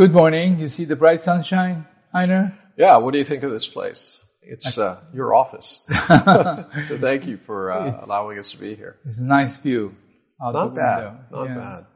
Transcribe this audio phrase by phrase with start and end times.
[0.00, 0.58] Good morning.
[0.60, 2.56] You see the bright sunshine, Einar?
[2.78, 2.96] Yeah.
[2.96, 4.16] What do you think of this place?
[4.40, 5.78] It's uh, your office.
[6.08, 8.96] so thank you for uh, allowing us to be here.
[9.04, 9.94] It's a nice view.
[10.42, 11.18] out Not bad.
[11.30, 11.54] Not Yeah.
[11.54, 11.86] bad.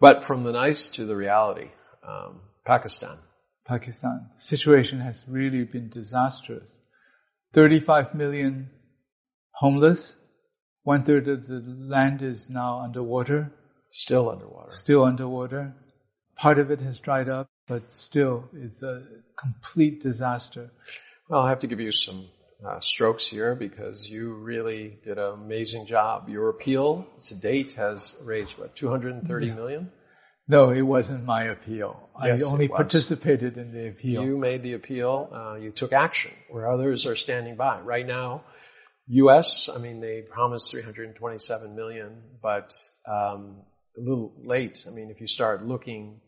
[0.00, 1.68] But from the nice to the reality,
[2.04, 3.16] um, Pakistan.
[3.64, 4.26] Pakistan.
[4.38, 6.68] The situation has really been disastrous.
[7.54, 8.70] 35 million
[9.52, 10.16] homeless.
[10.82, 13.52] One third of the land is now underwater,
[13.88, 14.72] Still underwater.
[14.72, 15.76] still underwater.
[16.40, 19.02] Part of it has dried up, but still is a
[19.36, 20.70] complete disaster.
[21.28, 22.28] Well, I have to give you some
[22.66, 26.30] uh, strokes here because you really did an amazing job.
[26.30, 29.92] Your appeal to date has raised what 230 million.
[30.48, 32.08] No, it wasn't my appeal.
[32.24, 34.24] Yes, I only participated in the appeal.
[34.24, 35.28] You made the appeal.
[35.30, 37.80] Uh, you took action where others are standing by.
[37.80, 38.44] Right now,
[39.08, 39.68] U.S.
[39.68, 42.74] I mean, they promised 327 million, but
[43.06, 43.56] um,
[43.94, 44.86] a little late.
[44.88, 46.22] I mean, if you start looking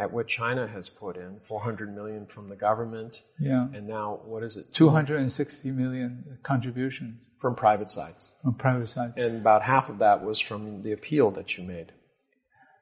[0.00, 3.66] at what China has put in, 400 million from the government, yeah.
[3.74, 4.72] and now what is it?
[4.72, 9.12] 260 million contributions from private sides, from private side.
[9.18, 11.92] and about half of that was from the appeal that you made.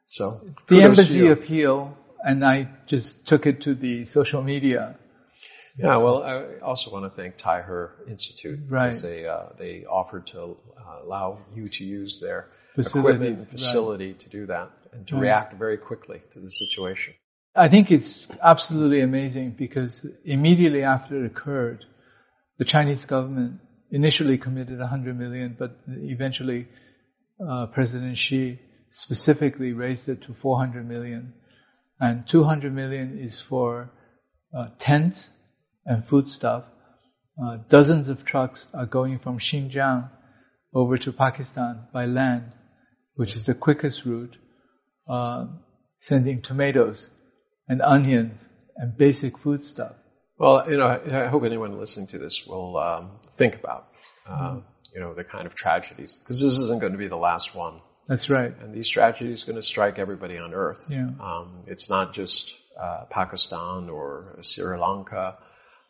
[0.07, 4.97] So The embassy appeal, and I just took it to the social media.
[5.77, 8.87] Yeah, well, I also want to thank Taihe Institute Right.
[8.89, 13.39] because they uh, they offered to uh, allow you to use their Facilities, equipment and
[13.41, 13.51] right.
[13.51, 15.23] facility to do that and to Right.
[15.23, 17.15] react very quickly to the situation.
[17.55, 21.85] I think it's absolutely amazing because immediately after it occurred,
[22.59, 26.69] the Chinese government initially committed 100 million, but eventually
[27.41, 28.59] uh, President Xi
[28.93, 31.35] specifically raised it to 400 million.
[32.01, 33.91] And 200 million is for
[34.57, 35.29] uh, tents
[35.85, 36.65] and foodstuff.
[37.43, 40.11] Uh, dozens of trucks are going from Xinjiang
[40.75, 42.53] over to Pakistan by land,
[43.15, 44.37] which is the quickest route,
[45.09, 45.47] uh,
[46.01, 47.07] sending tomatoes
[47.69, 49.93] and onions and basic food stuff.
[50.39, 53.89] Well, you know, I I hope anyone listening to this will um, think about
[54.27, 54.59] uh,
[54.95, 57.81] you know the kind of tragedies because this isn't going to be the last one,
[58.07, 58.55] That's right.
[58.61, 60.85] and these tragedies are going to strike everybody on Earth.
[60.89, 61.11] Yeah.
[61.21, 65.39] Um, it's not just uh, Pakistan or Sri Lanka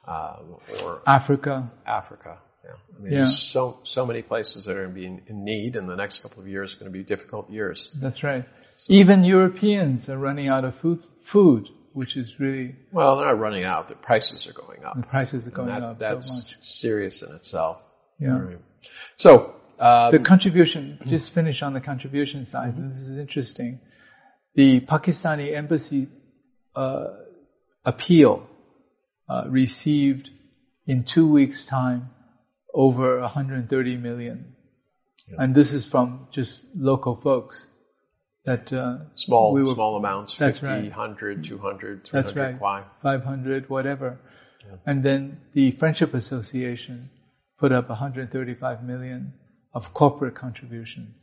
[0.06, 1.70] um, or Africa.
[1.86, 2.38] Africa.
[2.68, 2.74] Yeah.
[2.96, 3.18] I mean, Yeah.
[3.24, 5.96] there's so, so many places that are going to be in, in need and the
[5.96, 7.90] next couple of years are going to be difficult years.
[8.00, 8.44] That's right.
[8.88, 13.64] Even Europeans are running out of food, food, which is really, Well, they're not running
[13.64, 13.88] out.
[13.88, 14.96] The prices are going up.
[14.96, 16.62] the prices are going that, up that's so much.
[16.62, 17.78] serious in itself.
[18.20, 18.38] Yeah.
[18.38, 18.58] Right.
[19.16, 22.76] So, um, The contribution, just finish on the contribution side.
[22.76, 23.80] This is interesting.
[24.54, 26.08] The Pakistani embassy
[26.76, 27.08] uh,
[27.84, 28.46] appeal
[29.28, 30.30] uh, received
[30.86, 32.10] in two weeks' time
[32.74, 34.54] over 130 million,
[35.38, 37.56] and this is from just local folks.
[38.44, 40.82] That uh, small, we were- small amounts, That's 50, right.
[40.84, 42.58] 100, 200, 300 That's right.
[42.58, 42.84] kuai.
[43.02, 44.18] 500, whatever.
[44.86, 47.10] And then the Friendship Association
[47.58, 49.32] put up 135 million
[49.74, 51.14] of corporate contributions.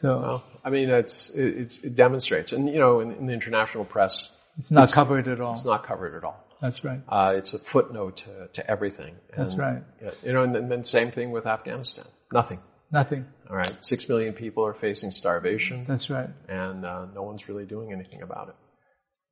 [0.00, 2.52] So Well, I mean, it's, it, it's, it demonstrates.
[2.52, 4.28] And, you know, in, in the international press,
[4.58, 5.52] it's not covered at all.
[5.52, 6.44] it's not covered at all.
[6.60, 7.00] That's right.
[7.08, 9.14] Uh, it's a footnote to, to everything.
[9.36, 9.82] That's And, right.
[10.24, 12.04] You know, and then, then same thing with Afghanistan.
[12.32, 12.60] Nothing.
[12.90, 13.26] Nothing.
[13.48, 13.72] All right.
[13.84, 16.30] Six million people are facing starvation, That's right.
[16.48, 18.54] and uh, no one's really doing anything about it.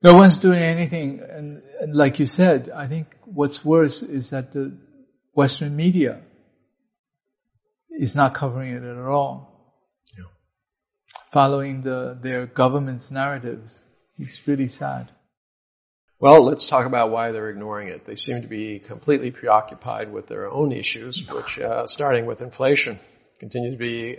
[0.03, 1.21] No one's doing anything.
[1.29, 4.77] And, and like you said, I think what's worse is that the
[5.33, 6.21] Western media
[7.91, 9.75] is not covering it at all.
[10.17, 10.25] Yeah.
[11.33, 13.75] Following the, their government's narratives.
[14.19, 15.11] It's really sad.
[16.19, 18.07] Well, let's talk about why they're ignoring it.
[18.07, 22.99] They seem to be completely preoccupied with their own issues, which, uh, starting with inflation,
[23.39, 24.19] continue to be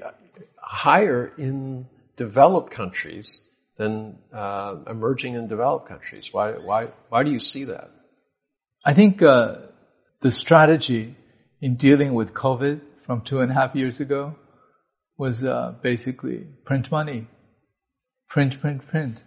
[0.61, 3.41] higher in developed countries
[3.77, 6.29] than uh, emerging and developed countries.
[6.31, 6.51] Why?
[6.51, 6.89] Why?
[7.09, 7.89] Why do you see that?
[8.85, 9.55] I think uh,
[10.21, 11.15] the strategy
[11.61, 14.35] in dealing with COVID from two and a half years ago
[15.17, 17.27] was uh, basically print money,
[18.29, 19.19] print, print, print.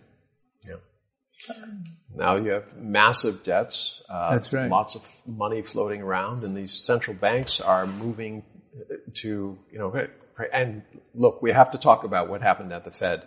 [2.15, 4.03] Now you have massive debts.
[4.09, 4.71] Uh, That's right.
[4.71, 8.43] Lots of money floating around, and these central banks are moving
[8.79, 10.07] uh, to, you know,
[10.53, 10.83] and
[11.15, 13.23] look, we have to talk about what happened at the Fed.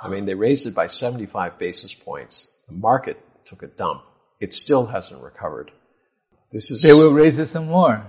[0.00, 2.48] I mean, they raised it by 75 basis points.
[2.68, 4.02] The market took a dump.
[4.40, 5.70] It still hasn't recovered.
[6.52, 8.04] This is They will raise it some more.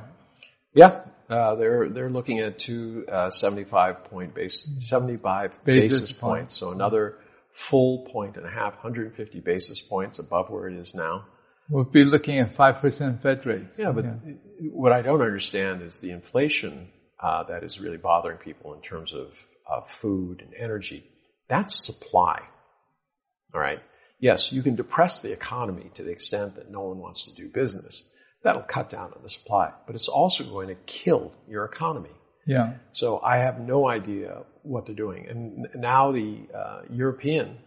[0.73, 1.01] yeah.
[1.27, 6.19] Uh, they're they're looking at two uh, 75 point base 75 Basis basis, points.
[6.21, 7.17] points, so another
[7.55, 11.25] full point and a half, 150 basis points above where it is now.
[11.69, 13.79] We'll be looking at 5% Fed rates.
[13.79, 14.05] Yeah, but
[14.59, 19.13] what I don't understand is the inflation uh, that is really bothering people in terms
[19.13, 21.05] of uh, food and energy.
[21.47, 22.41] That's supply.
[23.53, 23.79] All right.
[24.19, 27.47] yes, you can depress the economy to the extent that no one wants to do
[27.47, 28.03] business.
[28.43, 32.11] That'll cut down on the supply, but it's also going to kill your economy.
[32.45, 32.73] Yeah.
[32.93, 35.27] So I have no idea what they're doing.
[35.27, 37.57] And now the uh, European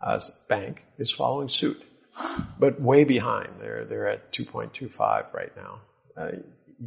[0.00, 1.82] uh, bank is following suit,
[2.58, 3.54] but way behind.
[3.60, 5.80] They're they're at 2.25 right now.
[6.16, 6.30] Uh,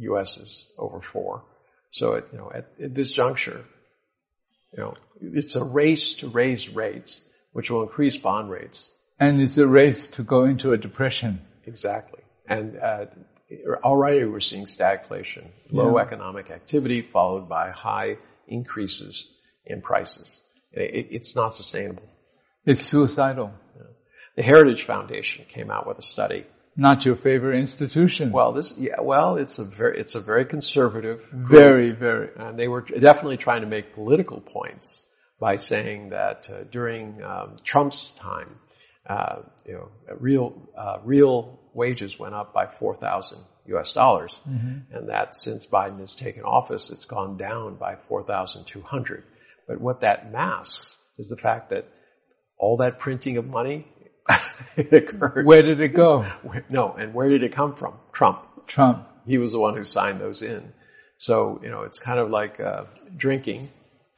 [0.00, 0.36] U.S.
[0.36, 1.42] is over four.
[1.90, 3.64] So at, you know at, at this juncture,
[4.72, 8.92] you know it's a race to raise rates, which will increase bond rates.
[9.18, 11.40] And it's a race to go into a depression.
[11.64, 12.20] Exactly.
[12.46, 13.06] And uh,
[13.84, 16.02] already we're seeing stagflation, low Yeah.
[16.04, 19.26] economic activity followed by high increases
[19.64, 20.40] in prices.
[20.72, 22.02] It, it's not sustainable.
[22.64, 23.52] It's suicidal.
[24.36, 26.46] The Heritage Foundation came out with a study.
[26.76, 28.32] Not your favorite institution.
[28.32, 32.28] Well, this, yeah, well, it's a very, it's a very conservative group, very, very.
[32.36, 35.00] and they were definitely trying to make political points
[35.40, 38.56] by saying that uh, during um, Trump's time,
[39.08, 39.36] uh,
[39.66, 39.88] you know,
[40.18, 43.92] real uh, real wages went up by four thousand U.S.
[43.92, 48.80] dollars, and that since Biden has taken office, it's gone down by four thousand two
[48.82, 49.24] hundred.
[49.68, 51.86] But what that masks is the fact that
[52.58, 53.86] all that printing of money
[54.76, 55.46] it occurred.
[55.46, 56.22] Where did it go?
[56.42, 57.94] Where- no, and where did it come from?
[58.12, 58.40] Trump.
[58.66, 59.06] Trump.
[59.26, 60.72] He was the one who signed those in.
[61.18, 62.84] So, you know, it's kind of like uh,
[63.16, 63.70] drinking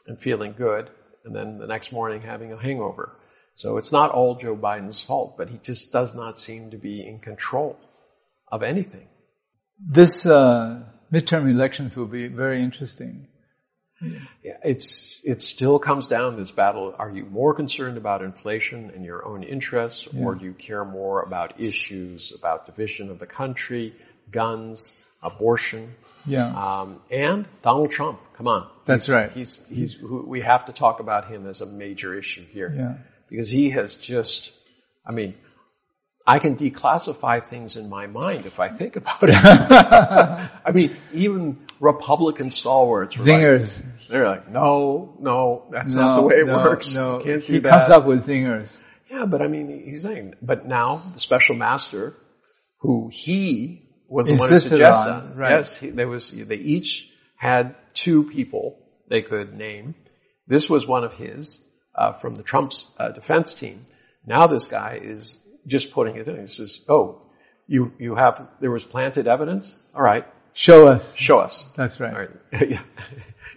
[0.07, 0.91] and feeling good,
[1.25, 3.17] and then the next morning having a hangover.
[3.59, 7.05] So it's not all Joe Biden's fault, but he just does not seem to be
[7.05, 7.77] in control
[8.47, 9.09] of anything.
[9.85, 13.27] This uh, midterm elections will be very interesting.
[14.45, 16.95] Yeah, it's it still comes down this battle.
[16.97, 21.23] Are you more concerned about inflation and your own interests, or do you care more
[21.23, 23.93] about issues about division of the country,
[24.31, 25.97] guns, abortion,
[26.27, 26.47] Yeah.
[26.67, 28.21] um, and Donald Trump?
[28.35, 29.31] Come on, That's He's- right.
[29.33, 32.95] He's he's who- we have to talk about him as a major issue here Yeah.
[33.29, 34.53] Because he has just.
[35.07, 35.35] I mean,
[36.29, 39.35] I can declassify things in my mind if I think about it.
[39.35, 43.83] I mean, even Republican stalwarts were like, Zingers.
[44.11, 46.95] they're like, no, no, that's no, not the way it no, works.
[46.95, 47.21] No.
[47.21, 47.71] Can't do he that.
[47.71, 48.69] comes up with zingers.
[49.11, 52.15] Yeah, but I mean, he's saying, but now the special master,
[52.81, 55.51] who he was the one who suggested, on, right.
[55.53, 58.79] yes, he, there was, they each had two people
[59.09, 59.95] they could name.
[60.47, 61.59] This was one of his,
[61.99, 63.85] uh, from the Trump's uh, defense team.
[64.27, 65.37] Now this guy is
[65.67, 66.41] just putting it in.
[66.41, 67.23] He says, oh,
[67.67, 69.77] you, you have, there was planted evidence?
[69.95, 70.25] All right,
[70.55, 71.13] Show us.
[71.15, 71.67] show us.
[71.77, 72.13] That's right.
[72.15, 72.31] All right.
[72.71, 72.83] Yeah.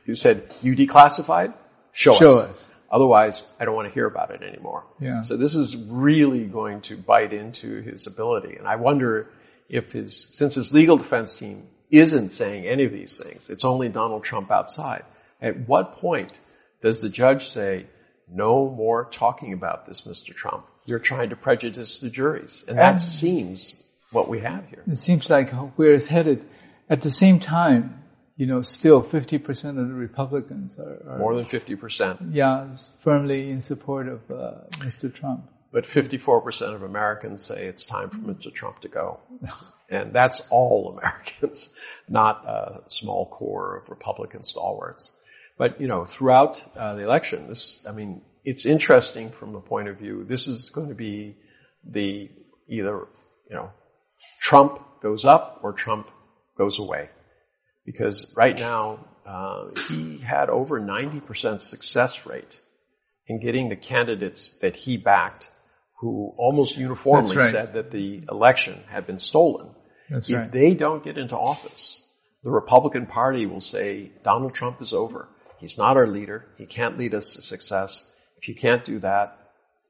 [0.05, 1.53] you said, you declassified?
[1.93, 2.49] Show, Show us.
[2.49, 2.67] us.
[2.89, 4.83] Otherwise, I don't want to hear about it anymore.
[4.99, 5.21] Yeah.
[5.21, 8.57] So this is really going to bite into his ability.
[8.57, 9.29] And I wonder
[9.69, 13.87] if his, since his legal defense team isn't saying any of these things, it's only
[13.89, 15.03] Donald Trump outside.
[15.41, 16.39] At what point
[16.81, 17.87] does the judge say,
[18.31, 20.33] no more talking about this, Mr.
[20.35, 20.65] Trump?
[20.85, 22.63] You're trying to prejudice the juries.
[22.67, 23.75] And that And- seems
[24.11, 24.83] what we have here.
[24.87, 26.45] It seems like where it's headed.
[26.89, 28.03] At the same time,
[28.35, 32.33] you know, still 50% of the Republicans are, are More than 50%.
[32.33, 35.13] yeah, firmly in support of uh, Mr.
[35.13, 35.49] Trump.
[35.71, 38.53] But 54% of Americans say it's time for Mr.
[38.53, 39.19] Trump to go.
[39.93, 41.67] And that's all Americans,
[42.07, 45.11] not a small core of Republican stalwarts.
[45.61, 49.89] But, you know, throughout uh, the election, this, I mean, it's interesting from the point
[49.89, 51.37] of view, this is going to be
[51.87, 52.31] the
[52.67, 53.07] either,
[53.47, 53.69] you know,
[54.39, 56.09] Trump goes up or Trump
[56.57, 57.11] goes away.
[57.85, 62.59] Because right now, uh, he had over 90% success rate
[63.27, 65.51] in getting the candidates that he backed
[65.99, 67.51] who almost uniformly right.
[67.51, 69.75] said that the election had been stolen.
[70.09, 70.51] That's if right.
[70.51, 72.01] they don't get into office,
[72.43, 75.29] the Republican Party will say Donald Trump is over.
[75.61, 76.47] He's not our leader.
[76.57, 78.03] He can't lead us to success.
[78.37, 79.37] If you can't do that,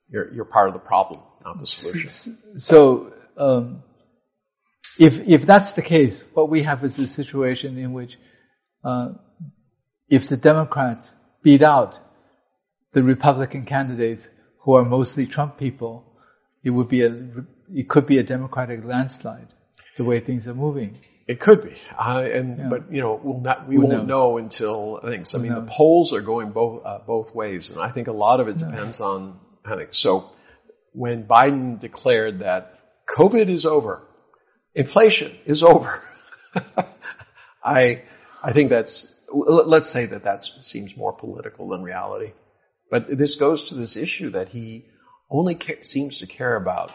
[0.09, 2.37] you're, you're part of the problem, not the solution.
[2.57, 3.83] So, um,
[4.99, 8.17] if if that's the case, what we have is a situation in which,
[8.83, 9.13] uh,
[10.09, 11.09] if the Democrats
[11.41, 11.97] beat out
[12.91, 16.05] the Republican candidates who are mostly Trump people,
[16.61, 17.11] it would be a
[17.73, 19.47] it could be a Democratic landslide.
[19.97, 20.97] The way things are moving.
[21.27, 22.67] It could be, uh, and Yeah.
[22.69, 24.07] but you know we'll not we Who won't knows?
[24.07, 25.25] know until I think.
[25.27, 28.11] So, I mean, the polls are going both uh, both ways, and I think a
[28.11, 29.39] lot of it depends on.
[29.63, 30.31] I think so.
[30.93, 34.01] When Biden declared that COVID is over,
[34.73, 36.01] inflation is over,
[37.63, 38.01] I
[38.43, 42.33] I think that's let's say that that seems more political than reality.
[42.89, 44.85] But this goes to this issue that he
[45.29, 46.91] only ca- seems to care about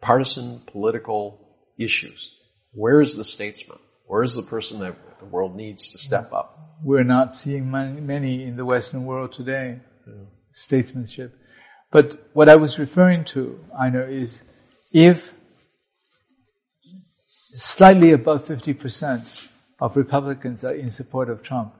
[0.00, 1.46] partisan political
[1.82, 2.30] issues.
[2.72, 3.78] Where is the statesman?
[4.06, 6.58] Where is the person that the world needs to step up?
[6.82, 9.80] We're not seeing many, many in the Western world today.
[10.52, 11.36] Statesmanship.
[11.90, 14.42] But what I was referring to, I know, is
[14.92, 15.32] if
[17.54, 19.48] slightly above 50%
[19.80, 21.74] of Republicans are in support of Trump,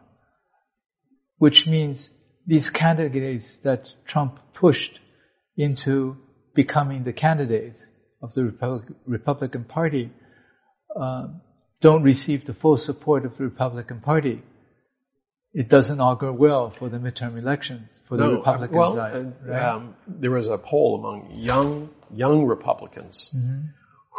[1.38, 2.08] which means
[2.46, 4.98] these candidates that Trump pushed
[5.56, 6.16] into
[6.54, 7.86] becoming the candidates
[8.22, 8.44] of the
[9.06, 10.10] Republican Party
[10.94, 11.28] uh,
[11.80, 14.42] don't receive the full support of the Republican Party.
[15.52, 19.14] It doesn't augur well for the midterm elections for no, the Republican well, side.
[19.14, 19.62] Uh, right?
[19.62, 23.66] um, there was a poll among young young Republicans mm-hmm.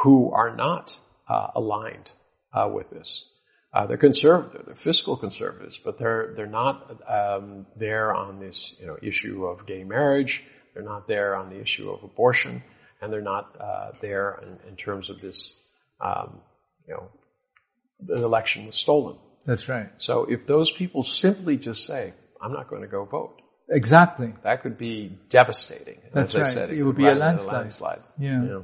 [0.03, 0.98] who are not
[1.29, 2.12] uh, aligned
[2.53, 3.27] uh, with this.
[3.74, 8.88] Uh, they're conservative, they're fiscal conservatives, but they're they're not um, there on this you
[8.88, 10.43] know issue of gay marriage.
[10.74, 12.63] They're not there on the issue of abortion,
[13.01, 15.53] and they're not uh, there in, in, terms of this.
[16.00, 16.39] Um,
[16.88, 17.10] you know,
[18.00, 19.17] the election was stolen.
[19.46, 19.89] That's right.
[19.98, 24.62] So if those people simply just say, "I'm not going to go vote," exactly, that
[24.62, 26.00] could be devastating.
[26.13, 26.46] That's As right.
[26.46, 27.53] I said, it, it would be a landslide.
[27.53, 28.03] a landslide.
[28.20, 28.43] Yeah.
[28.43, 28.60] yeah.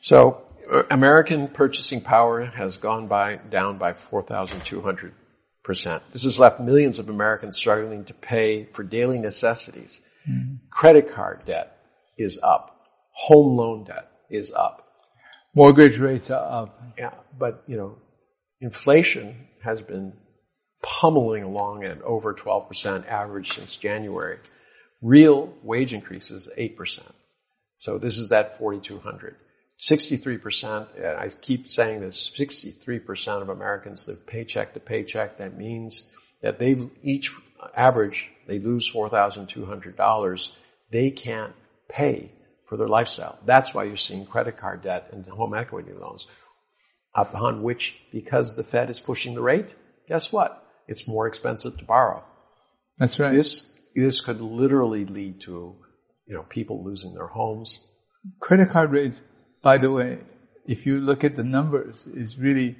[0.00, 5.12] So uh, American purchasing power has gone by down by 4,200
[5.62, 6.02] percent.
[6.12, 10.00] This has left millions of Americans struggling to pay for daily necessities.
[10.28, 10.56] Mm-hmm.
[10.70, 11.76] Credit card debt
[12.16, 12.75] is up.
[13.16, 14.86] Home loan debt is up.
[15.54, 16.82] Mortgage rates are up.
[16.98, 17.96] Yeah, but you know,
[18.60, 20.12] inflation has been
[20.82, 24.38] pummeling along at over 12% average since January.
[25.00, 27.00] Real wage increases 8%.
[27.78, 29.36] So this is that 4,200.
[29.78, 35.38] 63%, and I keep saying this, 63% of Americans live paycheck to paycheck.
[35.38, 36.08] That means
[36.42, 37.32] that they each
[37.74, 40.50] average, they lose $4,200.
[40.90, 41.54] They can't
[41.88, 42.30] pay
[42.68, 43.38] for their lifestyle.
[43.44, 46.26] That's why you're seeing credit card debt and home equity loans
[47.14, 49.74] upon which, because the Fed is pushing the rate,
[50.06, 50.62] guess what?
[50.86, 52.22] It's more expensive to borrow.
[52.98, 53.32] That's right.
[53.32, 55.76] This, this could literally lead to,
[56.26, 57.84] you know, people losing their homes.
[58.40, 59.20] Credit card rates,
[59.62, 60.18] by the way,
[60.66, 62.76] if you look at the numbers, is really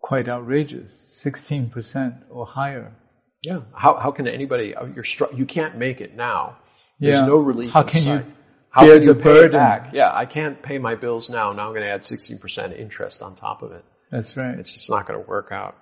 [0.00, 0.92] quite outrageous.
[1.08, 2.94] 16% or higher.
[3.42, 3.60] Yeah.
[3.72, 6.58] How, how can anybody, you're, you can't make it now.
[6.98, 7.26] There's yeah.
[7.26, 7.70] no relief.
[7.70, 8.35] How can you
[8.76, 9.50] how can you the pay burden?
[9.50, 9.92] it back?
[9.92, 11.52] Yeah, I can't pay my bills now.
[11.52, 13.84] Now I'm going to add 16% interest on top of it.
[14.10, 14.58] That's right.
[14.58, 15.76] It's just not going to work out.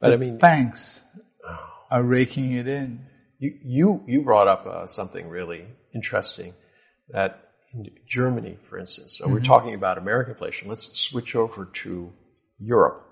[0.00, 1.00] But the I mean, banks
[1.90, 3.06] are raking it in.
[3.38, 5.64] You you, you brought up uh, something really
[5.94, 6.54] interesting
[7.10, 9.18] that in Germany, for instance.
[9.18, 9.34] So mm-hmm.
[9.34, 10.68] we're talking about American inflation.
[10.68, 12.12] Let's switch over to
[12.58, 13.06] Europe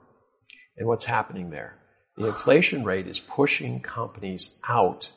[0.76, 1.76] and what's happening there.
[2.16, 5.11] The inflation rate is pushing companies out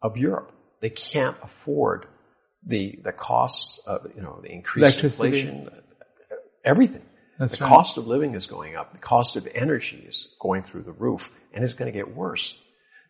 [0.00, 0.52] of Europe.
[0.80, 2.06] They can't afford
[2.66, 5.70] the the costs of you know the increased inflation,
[6.64, 7.02] everything.
[7.38, 7.68] That's the right.
[7.68, 8.92] cost of living is going up.
[8.92, 12.54] The cost of energy is going through the roof, and it's going to get worse.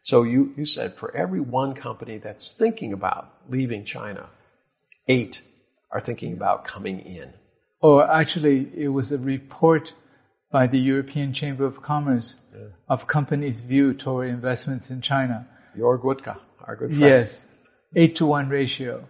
[0.02, 4.28] So you you said for every one company that's thinking about leaving China,
[5.08, 5.42] eight
[5.90, 7.32] are thinking about coming in.
[7.82, 9.92] Oh, actually, it was a report
[10.50, 12.68] by the European Chamber of Commerce yeah.
[12.88, 15.46] of companies' view toward investments in China.
[15.76, 17.00] Jörg Wuttke, our good friend.
[17.00, 17.46] Yes,
[17.94, 19.06] eight to one ratio.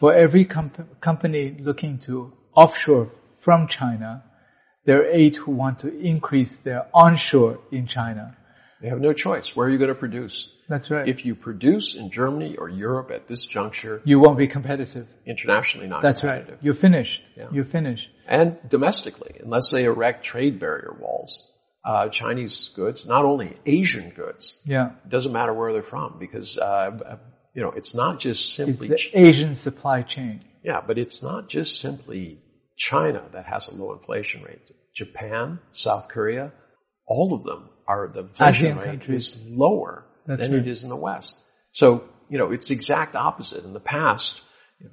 [0.00, 4.24] For every comp- company looking to offshore from China,
[4.86, 8.34] there are eight who want to increase their onshore in China.
[8.80, 9.54] They have no choice.
[9.54, 10.50] Where are you going to produce?
[10.70, 11.06] That's right.
[11.06, 15.06] If you produce in Germany or Europe at this juncture, you won't be competitive.
[15.26, 16.48] Internationally not That's right.
[16.62, 17.20] You're finished.
[17.36, 17.48] Yeah.
[17.52, 18.08] You're finished.
[18.26, 21.46] And domestically, unless they erect trade barrier walls,
[21.84, 24.92] uh, Chinese goods, not only Asian goods, Yeah.
[25.06, 27.18] doesn't matter where they're from because, uh,
[27.54, 30.44] you know, it's not just It's simply, the Ch- Asian supply chain.
[30.62, 32.38] yeah, but it's not just simply
[32.76, 34.62] China that has a low inflation rate.
[34.94, 36.52] Japan, South Korea,
[37.06, 39.36] all of them are, the inflation rate countries.
[39.36, 40.60] is lower That's than right.
[40.60, 41.36] it is in the West.
[41.72, 43.64] So, you know, it's the exact opposite.
[43.64, 44.40] In the past,
[44.78, 44.92] you know,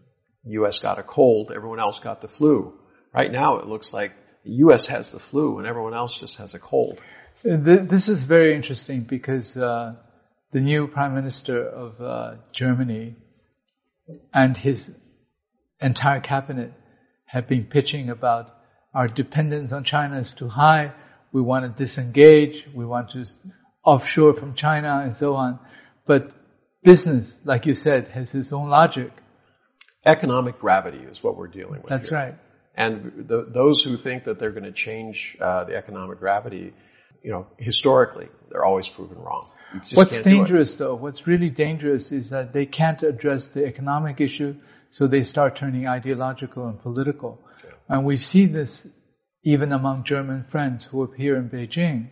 [0.62, 0.80] U.S.
[0.80, 2.74] got a cold, everyone else got the flu.
[3.14, 4.12] Right now it looks like
[4.44, 4.88] the U.S.
[4.88, 7.00] has the flu and everyone else just has a cold.
[7.48, 9.96] Uh, This is very interesting because uh,
[10.52, 13.16] the new prime minister of uh, Germany
[14.34, 14.92] and his
[15.82, 16.74] entire cabinet
[17.26, 18.54] have been pitching about
[18.94, 20.94] our dependence on China is too high.
[21.32, 22.66] We want to disengage.
[22.74, 23.26] We want to
[23.84, 25.60] offshore from China and so on.
[26.06, 26.32] But
[26.84, 29.12] business, like you said, has its own logic.
[30.06, 31.90] Economic gravity is what we're dealing with.
[31.90, 32.18] That's here.
[32.18, 32.36] right.
[32.76, 36.74] And the, those who think that they're going to change uh, the economic gravity,
[37.24, 39.50] you know, historically, they're always proven wrong.
[39.72, 40.24] What's can't do it.
[40.24, 44.56] dangerous though, what's really dangerous is that they can't address the economic issue,
[44.90, 47.40] so they start turning ideological and political.
[47.64, 47.72] Yeah.
[47.90, 48.88] And we've seen this
[49.44, 52.10] even among German friends who appear in Beijing,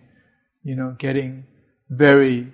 [0.63, 1.45] you know, getting
[1.89, 2.51] very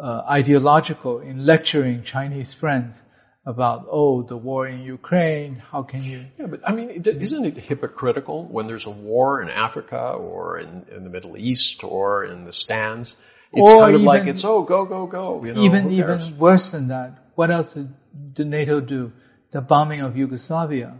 [0.00, 3.02] uh, ideological in lecturing Chinese friends
[3.46, 6.26] about, oh, the war in Ukraine, how can you?
[6.38, 10.86] Yeah, but I mean, isn't it hypocritical when there's a war in Africa or in,
[10.94, 13.16] in the Middle East or in the stands?
[13.52, 15.44] It's Or kind of like even- it's, oh, go, go, go.
[15.44, 17.92] You know, even, even worse than that, what else did,
[18.34, 19.12] did NATO do?
[19.50, 20.96] The bombing of Yugoslavia.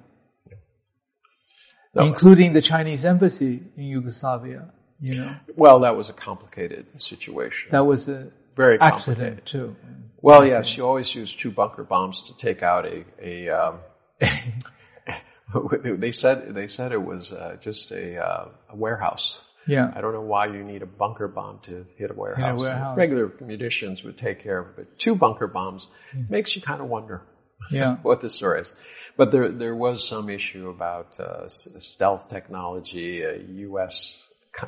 [1.94, 2.04] No.
[2.04, 5.36] Including the Chinese embassy in Yugoslavia, you know.
[5.56, 7.70] Well, that was a complicated situation.
[7.72, 9.38] That was a Very complicated.
[9.38, 9.76] accident too.
[10.22, 13.78] Well, yes, you always use two bunker bombs to take out a, a um,
[15.82, 19.38] they said, they said it was uh, just a, uh, a warehouse.
[19.66, 19.92] Yeah.
[19.94, 22.58] I don't know why you need a bunker bomb to hit a warehouse.
[22.58, 22.96] warehouse.
[22.96, 26.22] Regular munitions would take care of it, but two bunker bombs Hmm.
[26.28, 27.22] makes you kind of wonder
[27.70, 27.96] Yeah.
[28.02, 28.72] what the story is.
[29.16, 33.22] But there, there was some issue about uh, stealth technology.
[33.22, 33.36] A
[33.68, 34.26] U.S.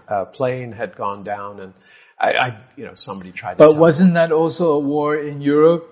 [0.08, 1.72] uh, plane had gone down, and
[2.18, 5.88] I, I you know, somebody tried to But wasn't that also a war in Europe?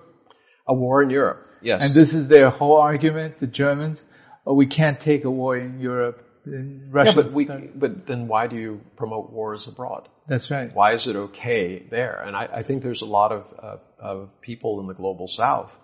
[0.66, 1.46] a war in Europe.
[1.62, 4.00] Yes, And this is their whole argument, the Germans.
[4.46, 6.24] Oh, we can't take a war in Europe.
[6.44, 10.08] And yeah, but we, but then why do you promote wars abroad?
[10.26, 10.74] That's right.
[10.74, 12.22] Why is it okay there?
[12.24, 15.78] And I, I think there's a lot of, uh, of people in the global south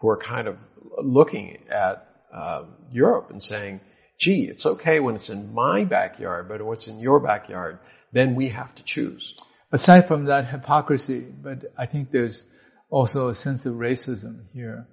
[0.00, 0.56] who are kind of
[0.98, 3.80] looking at um, Europe and saying,
[4.18, 7.78] gee, it's okay when it's in my backyard, but what's in your backyard,
[8.12, 9.34] then we have to choose.
[9.72, 12.42] Aside from that hypocrisy, but I think there's
[12.90, 14.88] also a sense of racism here,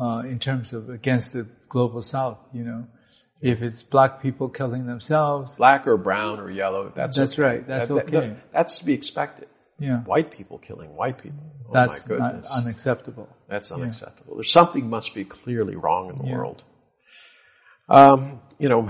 [0.00, 2.86] uh, in terms of against the global south, you know.
[3.46, 7.42] If it's black people killing themselves, Black or brown or yellow, that's That's okay.
[7.42, 8.36] right, that's That- that- okay.
[8.52, 9.48] that's to be expected.
[9.78, 11.44] yeah, White people killing white people.
[11.68, 12.50] Oh that's my goodness.
[12.50, 13.28] unacceptable.
[13.48, 14.36] That's unacceptable.
[14.36, 16.36] There's something must be clearly wrong in the Yeah.
[16.38, 16.64] world.
[17.88, 18.88] Um, you know,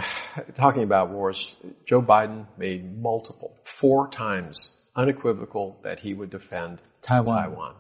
[0.55, 7.27] talking about wars, Joe Biden made multiple, four times unequivocal that he would defend Taiwan.
[7.43, 7.75] Taiwan.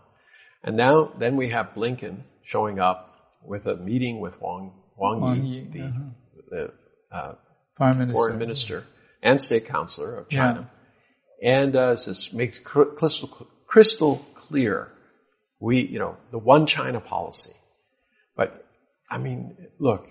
[0.64, 3.14] And now, then we have Blinken showing up
[3.45, 6.00] with a meeting with Wang, Wang, Wang Yi, Yi, the, uh-huh.
[6.51, 6.73] The
[7.12, 7.35] uh,
[7.77, 8.14] Foreign minister.
[8.14, 8.85] foreign minister
[9.23, 10.38] and state counselor of Yeah.
[10.38, 10.71] China.
[11.42, 13.29] And uh, this makes crystal,
[13.66, 14.88] crystal clear
[15.61, 17.53] we, you know, the one China policy.
[18.37, 18.64] But,
[19.11, 20.09] I mean, look,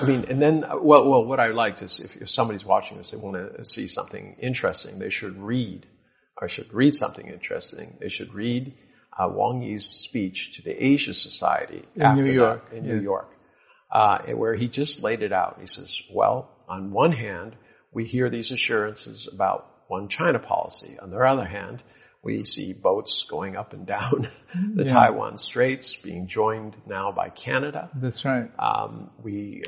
[0.00, 2.98] I mean, and then, uh, well, well, what I liked is if, if somebody's watching
[2.98, 5.86] this, they want to see something interesting, they should read,
[6.40, 7.96] or should read something interesting.
[8.00, 8.74] They should read
[9.18, 13.00] uh, Wang Yi's speech to the Asia Society In New that, York, in New.
[13.00, 13.34] York,
[13.90, 15.58] uh, where he just laid it out.
[15.60, 17.56] He says, well, on one hand,
[17.92, 20.98] we hear these assurances about one China policy.
[21.00, 21.82] On the other hand,
[22.22, 24.28] we see boats going up and down
[24.74, 24.92] the Yeah.
[24.92, 27.90] Taiwan Straits, being joined now by Canada.
[27.94, 28.50] That's right.
[28.58, 29.62] Um, we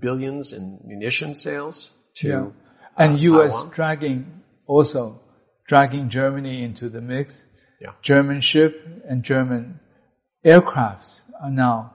[0.00, 2.46] billions in munition sales to Yeah.
[2.98, 3.52] And uh, U.S.
[3.52, 3.70] Taiwan.
[3.70, 5.20] dragging also
[5.68, 7.42] dragging Germany into the mix.
[7.80, 7.92] Yeah.
[8.02, 8.74] German ship
[9.08, 9.80] and German
[10.44, 11.94] aircrafts are now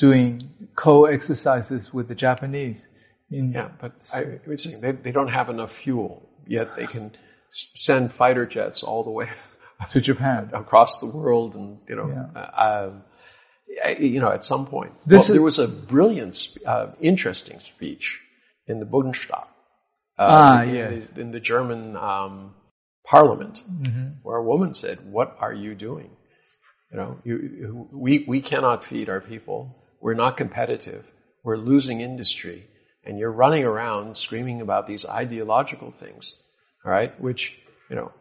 [0.00, 0.42] doing
[0.74, 2.88] co-exercises with the Japanese.
[3.30, 6.74] In, Yeah, but I was saying they, they don't have enough fuel yet.
[6.76, 7.12] They can
[7.50, 9.28] send fighter jets all the way
[9.92, 10.50] to Japan.
[10.64, 12.40] across the world, and you know, Yeah.
[12.40, 12.90] uh,
[13.98, 16.36] you know, at some point, This well, there was a brilliant,
[16.66, 18.20] uh, interesting speech
[18.66, 19.46] in the Bundestag.
[20.18, 21.08] Uh, Ah, in, yes.
[21.14, 22.54] the, in the German um,
[23.04, 26.10] Parliament, hmm where a woman said, "What are you doing?
[26.90, 29.79] You know, you, we we cannot feed our people.
[30.00, 31.04] We're not competitive.
[31.42, 32.66] We're losing industry,
[33.04, 36.34] and you're running around screaming about these ideological things,
[36.84, 37.18] all right?
[37.20, 37.58] Which
[37.88, 38.12] you know,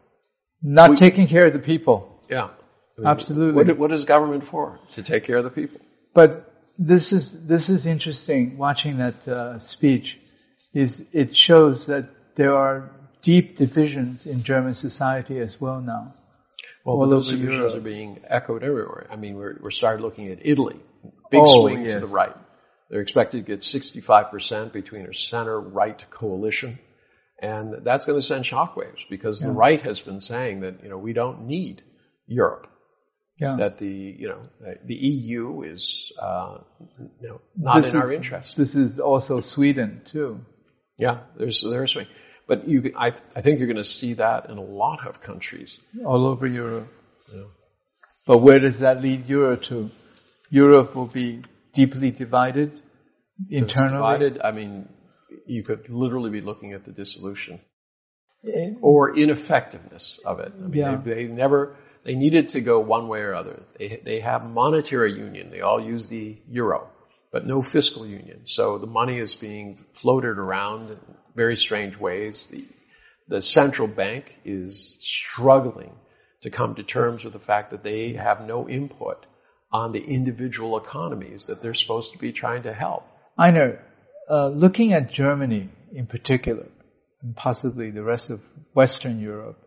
[0.62, 2.24] Not taking care of the people.
[2.30, 3.64] yeah, I mean, Absolutely.
[3.64, 4.80] What, what is government for?
[4.94, 5.80] To take care of the people.
[6.14, 8.58] But this is this is interesting.
[8.58, 10.18] Watching that uh, speech
[10.74, 12.90] is it shows that there are
[13.22, 16.14] deep divisions in German society as well now.
[16.86, 17.76] Well, those divisions Europe.
[17.76, 19.06] are being echoed everywhere.
[19.12, 20.80] I mean, we're, we're started looking at Italy.
[21.30, 21.94] Big Oh, swing yes.
[21.94, 22.36] to the right.
[22.90, 26.80] They're expected to get 65% between a center-right coalition.
[27.42, 30.98] And that's going to send shockwaves because the right has been saying that, you know,
[30.98, 31.84] we don't need
[32.28, 32.68] Europe.
[33.40, 33.56] Yeah.
[33.58, 34.42] That the, you know,
[34.84, 36.58] the EU is, uh,
[37.22, 38.58] you know, not This in our interest.
[38.58, 40.42] This is also Sweden too.
[40.98, 42.08] Yeah, there's, there's swing.
[42.48, 45.80] But you, I, I think you're going to see that in a lot of countries.
[46.06, 46.92] all over Europe.
[47.34, 47.44] Yeah.
[48.26, 49.90] But where does that lead Europe to?
[50.50, 52.72] Europe will be deeply divided
[53.50, 53.94] internally.
[53.98, 54.42] divided.
[54.42, 54.90] I mean,
[55.46, 57.60] you could literally be looking at the dissolution
[58.46, 60.54] Eh, or ineffectiveness of it.
[60.58, 61.02] I mean, Yeah.
[61.04, 63.62] they, they never, they needed to go one way or other.
[63.78, 65.52] They, they have monetary union.
[65.52, 66.88] They all use the euro,
[67.34, 68.46] but no fiscal union.
[68.46, 71.00] So the money is being floated around in
[71.36, 72.48] very strange ways.
[72.48, 72.66] The,
[73.28, 75.92] the central bank is struggling
[76.42, 79.26] to come to terms with the fact that they have no input
[79.72, 83.06] on the individual economies that they're supposed to be trying to help.
[83.38, 83.84] Einar,
[84.30, 86.68] uh, looking at Germany in particular,
[87.22, 88.42] and possibly the rest of
[88.74, 89.60] Western Europe,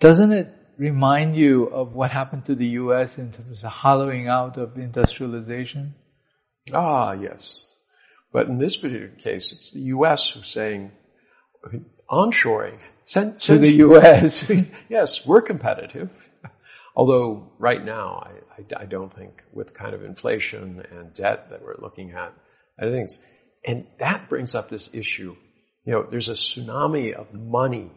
[0.00, 3.18] doesn't it remind you of what happened to the U.S.
[3.18, 5.94] in terms of hollowing out of industrialization?
[6.72, 7.66] Ah, yes.
[8.32, 10.28] But in this particular case, it's the U.S.
[10.28, 10.90] who's saying
[12.10, 12.78] onshoring.
[13.04, 14.50] Send, send to the U.S.
[14.88, 16.10] yes, we're competitive.
[16.96, 21.62] Although right now, I, I, I, don't think with kind of inflation and debt that
[21.62, 22.32] we're looking at,
[22.80, 23.10] I think,
[23.66, 25.36] and that brings up this issue.
[25.84, 27.90] You know, there's a tsunami of money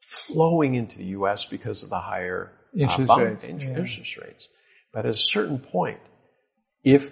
[0.00, 1.46] flowing into the U.S.
[1.46, 3.44] because of the higher uh, interest, uh, rate.
[3.44, 4.24] interest yeah.
[4.24, 4.48] rates.
[4.92, 6.00] But at a certain point,
[6.84, 7.10] if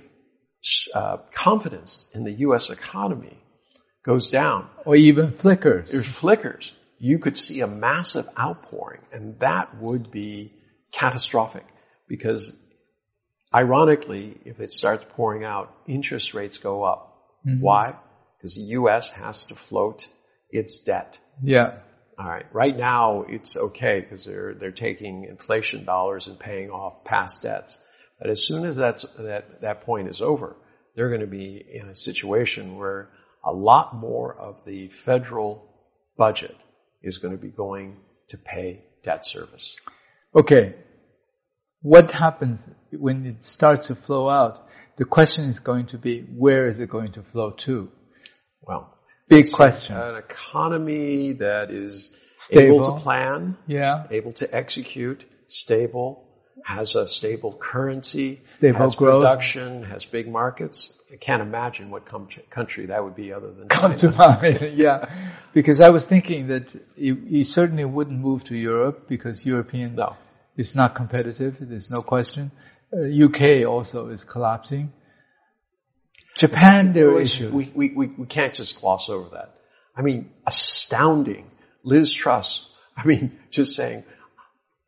[0.94, 2.68] uh, confidence in the U.S.
[2.68, 3.38] economy
[4.04, 6.74] goes down, or even flickers, there's flickers.
[6.98, 10.52] You could see a massive outpouring, and that would be
[10.96, 11.64] catastrophic
[12.08, 12.56] because,
[13.54, 17.16] ironically, if it starts pouring out, interest rates go up.
[17.46, 17.60] Mm-hmm.
[17.60, 17.94] Why?
[18.36, 19.08] Because the U.S.
[19.10, 20.08] has to float
[20.50, 21.18] its debt.
[21.42, 21.78] Yeah.
[22.18, 22.46] All right.
[22.52, 27.78] Right now, it's okay because they're they're taking inflation dollars and paying off past debts.
[28.18, 30.56] But as soon as that's that that point is over,
[30.94, 33.10] they're going to be in a situation where
[33.44, 35.68] a lot more of the federal
[36.16, 36.56] budget
[37.02, 39.76] is going to be going to pay debt service.
[40.34, 40.74] Okay.
[41.82, 44.66] What happens when it starts to flow out?
[44.96, 47.90] The question is going to be, where is it going to flow to?
[48.62, 48.96] Well,
[49.28, 49.96] Big question.
[49.96, 52.76] An economy that is stable.
[52.76, 56.28] able to plan, yeah, able to execute, stable,
[56.64, 59.22] has a stable currency, stable has growth.
[59.22, 60.92] production, has big markets.
[61.12, 64.12] I can't imagine what com- country that would be other than Come China.
[64.12, 65.06] to mind, yeah.
[65.52, 70.16] Because I was thinking that you, you, certainly wouldn't move to Europe because European no.
[70.56, 71.56] Is not competitive.
[71.60, 72.50] There's no question.
[72.92, 74.92] Uh, UK also is collapsing.
[76.36, 77.52] Japan, there are issues.
[77.52, 79.54] We, we, we, we can't just gloss over that.
[79.96, 81.50] I mean, astounding.
[81.82, 82.64] Liz Truss,
[82.96, 84.04] I mean, just saying,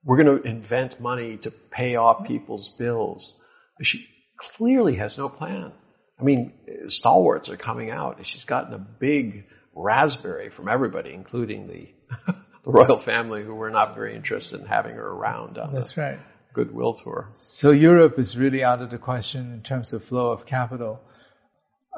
[0.04, 3.38] we're going to invent money to pay off people's bills.
[3.82, 5.72] She clearly has no plan.
[6.20, 6.52] I mean,
[6.86, 8.18] stalwarts are coming out.
[8.18, 11.88] And she's gotten a big raspberry from everybody, including the,
[12.68, 16.02] the royal family who were not very interested in having her around on That's the
[16.02, 16.18] right.
[16.52, 17.30] goodwill tour.
[17.36, 21.00] So Europe is really out of the question in terms of flow of capital.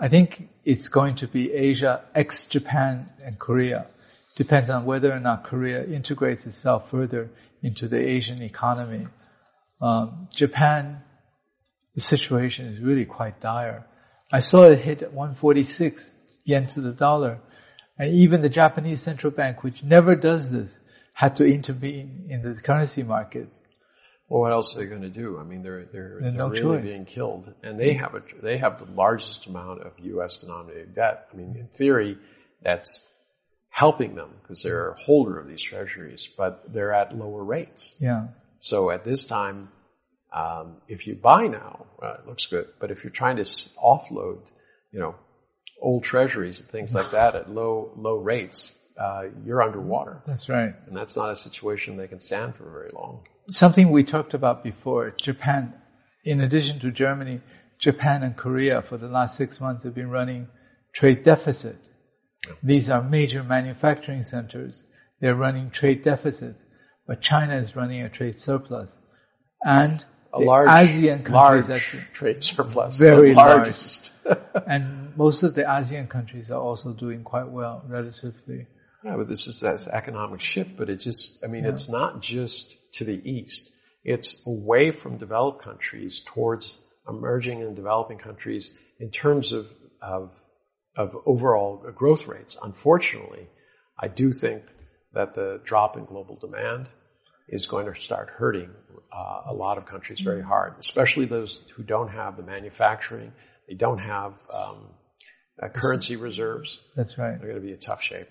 [0.01, 3.89] I think it's going to be Asia ex Japan and Korea.
[4.37, 7.31] Depends on whether or not Korea integrates itself further
[7.63, 9.09] into the Asian economy.
[9.83, 11.03] Um, Japan,
[11.97, 13.87] the situation is really quite dire.
[14.33, 16.09] I saw it hit 146
[16.45, 17.41] yen to the dollar.
[18.01, 20.79] And even the Japanese central bank, which never does this,
[21.13, 23.61] had to intervene in the currency markets.
[24.27, 25.39] Well, what else are they going to do?
[25.39, 26.83] I mean, they're they're, they're no really choice.
[26.83, 30.37] being killed, and they have a they have the largest amount of U.S.
[30.39, 31.29] denominated debt.
[31.31, 32.17] I mean, in theory,
[32.63, 33.03] that's
[33.69, 37.97] helping them because they're a holder of these treasuries, but they're at lower rates.
[38.01, 38.29] Yeah.
[38.61, 39.69] So at this time,
[40.33, 44.41] um, if you buy now, well, it looks good, but if you're trying to offload,
[44.91, 45.17] you know,
[45.81, 50.23] old treasuries and things like that at low low rates, uh, you're underwater.
[50.27, 50.75] That's right.
[50.87, 54.63] And that's not a situation they can stand for very long something we talked about
[54.63, 55.75] before, Japan,
[56.25, 57.41] in addition to Germany,
[57.79, 60.49] Japan and Korea for the last six months have been running
[60.93, 61.77] trade deficit.
[62.63, 64.83] These are major manufacturing centers.
[65.21, 66.57] They're running trade deficit,
[67.07, 68.89] but China is running a trade surplus.
[69.63, 72.97] And a large, ASEAN countries large trade surplus.
[72.97, 74.11] Very large.
[74.67, 78.67] and most of the ASEAN countries are also doing quite well relatively.
[79.05, 81.71] Yeah, but this is that economic shift, but it just, I mean, yeah.
[81.71, 83.71] it's not just to the east.
[84.05, 86.77] It's away from developed countries towards
[87.09, 89.67] emerging and developing countries in terms of,
[90.03, 90.31] of,
[90.97, 92.57] of overall growth rates.
[92.63, 93.49] Unfortunately,
[93.99, 94.63] I do think
[95.13, 96.89] that the drop in global demand
[97.49, 98.71] is going to start hurting
[99.13, 103.33] uh, a lot of countries very hard, especially those who don't have the manufacturing,
[103.69, 104.87] they don't have um,
[105.61, 106.81] uh, currency reserves.
[106.97, 107.39] That's right.
[107.39, 108.29] They're going to be in tough shape.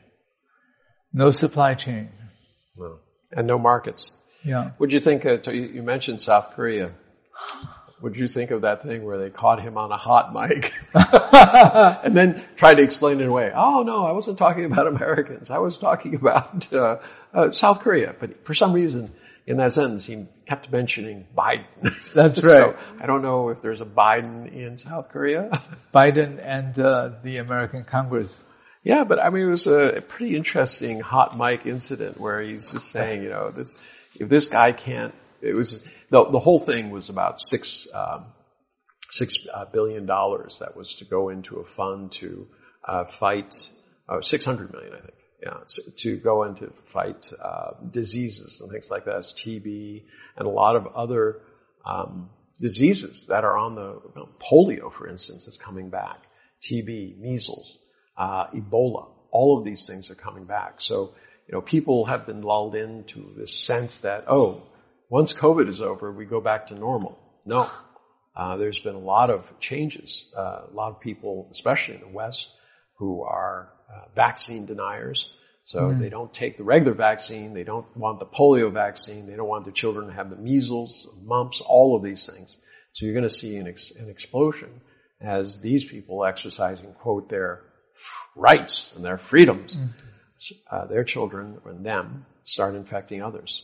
[1.14, 2.10] No supply chain.
[2.78, 3.00] No.
[3.32, 4.12] And no markets.
[4.44, 4.72] Yeah.
[4.78, 5.26] What'd you think?
[5.26, 6.92] Of, you mentioned South Korea.
[8.00, 12.16] What'd you think of that thing where they caught him on a hot mic and
[12.16, 13.52] then tried to explain it away?
[13.54, 15.50] Oh no, I wasn't talking about Americans.
[15.50, 17.00] I was talking about uh,
[17.34, 18.16] uh, South Korea.
[18.18, 19.12] But for some reason,
[19.46, 21.66] in that sentence, he kept mentioning Biden.
[22.14, 22.44] That's right.
[22.44, 25.50] so I don't know if there's a Biden in South Korea.
[25.94, 28.34] Biden and uh, the American Congress.
[28.84, 32.90] Yeah, but I mean, it was a pretty interesting hot mic incident where he's just
[32.90, 33.76] saying, you know, this
[34.16, 38.26] if this guy can't it was the the whole thing was about six um,
[39.10, 39.66] six uh,
[40.06, 42.48] dollars that was to go into a fund to
[42.84, 43.54] uh, fight
[44.08, 45.19] uh, six hundred million, I think.
[45.42, 45.60] Yeah,
[46.00, 50.04] to go into fight uh, diseases and things like that, TB
[50.36, 51.42] and a lot of other
[51.86, 56.18] um, diseases that are on the you know, polio, for instance, is coming back.
[56.62, 57.78] TB, measles,
[58.18, 60.82] uh, Ebola, all of these things are coming back.
[60.82, 61.14] So,
[61.48, 64.64] you know, people have been lulled into this sense that, oh,
[65.10, 67.18] once COVID is over, we go back to normal.
[67.46, 67.70] No.
[68.36, 70.32] Uh, there's been a lot of changes.
[70.38, 72.50] Uh, a lot of people, especially in the West,
[73.00, 75.32] who are uh, vaccine deniers.
[75.64, 76.00] So mm.
[76.00, 77.54] they don't take the regular vaccine.
[77.54, 79.26] They don't want the polio vaccine.
[79.26, 82.58] They don't want their children to have the measles, mumps, all of these things.
[82.94, 84.82] So you're going to see an, ex- an explosion
[85.22, 87.62] as these people exercising, quote, their
[88.36, 89.90] rights and their freedoms, mm.
[90.70, 93.64] uh, their children and them start infecting others.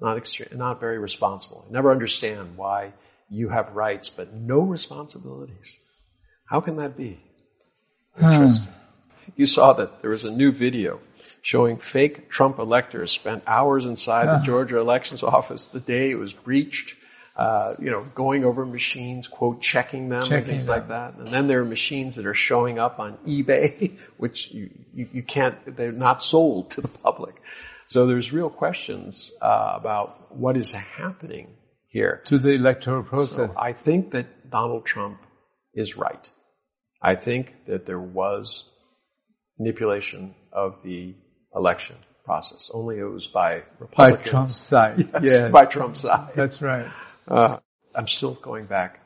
[0.00, 1.64] Not extre- not very responsible.
[1.66, 2.92] I never understand why
[3.30, 5.78] you have rights but no responsibilities.
[6.44, 7.20] How can that be?
[8.18, 8.50] Hmm.
[9.36, 11.00] You saw that there was a new video
[11.42, 16.32] showing fake Trump electors spent hours inside the Georgia elections office the day it was
[16.32, 16.96] breached
[17.36, 20.78] uh, you know, going over machines, quote, checking them checking and things them.
[20.78, 21.16] like that.
[21.16, 25.22] And then there are machines that are showing up on eBay, which you, you, you
[25.22, 27.34] can't, they're not sold to the public.
[27.88, 31.48] So there's real questions uh, about what is happening
[31.88, 32.22] here.
[32.26, 33.36] To the electoral process.
[33.36, 35.20] So I think that Donald Trump
[35.74, 36.30] is right.
[37.06, 38.64] I think that there was
[39.60, 41.14] manipulation of the
[41.54, 42.68] election process.
[42.74, 44.24] Only it was by Republicans.
[44.24, 44.98] By Trump's side.
[44.98, 45.52] yes, yes.
[45.52, 46.32] by Trump's side.
[46.34, 46.90] That's right.
[47.28, 47.58] Uh,
[47.94, 48.98] I'm still going back.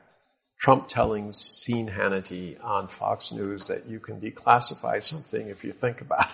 [0.58, 6.00] Trump telling Sean Hannity on Fox News that you can declassify something if you think
[6.00, 6.24] about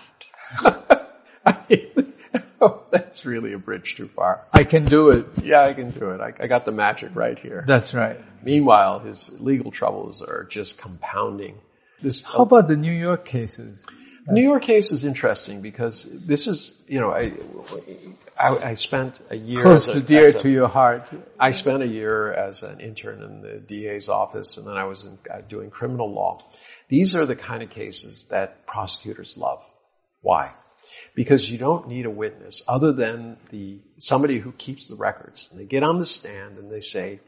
[0.61, 0.91] it.
[3.17, 4.45] That's really a bridge too far.
[4.53, 5.25] I can do it.
[5.41, 6.21] Yeah, I can do it.
[6.21, 7.63] I, I got the magic right here.
[7.65, 8.19] That's right.
[8.43, 11.57] Meanwhile, his legal troubles are just compounding.
[11.99, 13.83] This, How about the New York cases?
[14.29, 17.31] New York case is interesting because this is, you know, I,
[18.39, 21.09] I, I spent a year close to dear a, to your heart.
[21.39, 25.05] I spent a year as an intern in the DA's office, and then I was
[25.05, 26.45] in, uh, doing criminal law.
[26.87, 29.65] These are the kind of cases that prosecutors love.
[30.21, 30.53] Why?
[31.15, 35.49] Because you don't need a witness other than the somebody who keeps the records.
[35.51, 37.19] And they get on the stand and they say,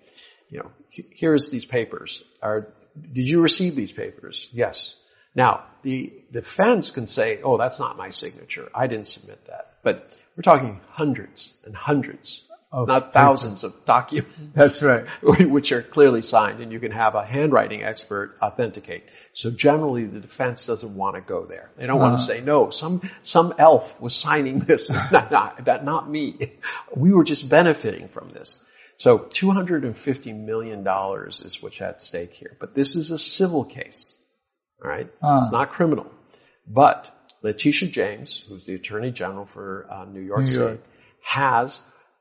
[0.50, 2.24] you know, here's these papers.
[2.42, 2.68] Are,
[3.00, 4.48] did you receive these papers?
[4.52, 4.96] Yes.
[5.36, 8.70] Now, the defense can say, oh, that's not my signature.
[8.74, 9.76] I didn't submit that.
[9.84, 14.52] But we're talking hundreds and hundreds, of not thousands of documents.
[14.52, 15.08] That's right.
[15.22, 19.06] Which are clearly signed and you can have a handwriting expert authenticate.
[19.34, 21.72] So generally the defense doesn't want to go there.
[21.78, 22.10] They don't uh-huh.
[22.10, 24.90] want to say, no, some, some elf was signing this.
[25.12, 26.38] not, not, that, not me.
[26.96, 28.64] We were just benefiting from this.
[28.98, 30.86] So $250 million
[31.44, 32.56] is what's at stake here.
[32.60, 34.16] But this is a civil case.
[34.84, 35.10] Alright?
[35.22, 35.40] Uh.
[35.42, 36.12] It's not criminal.
[36.68, 37.10] But
[37.42, 40.84] Letitia James, who's the Attorney General for uh, New York New State, York.
[41.22, 41.80] has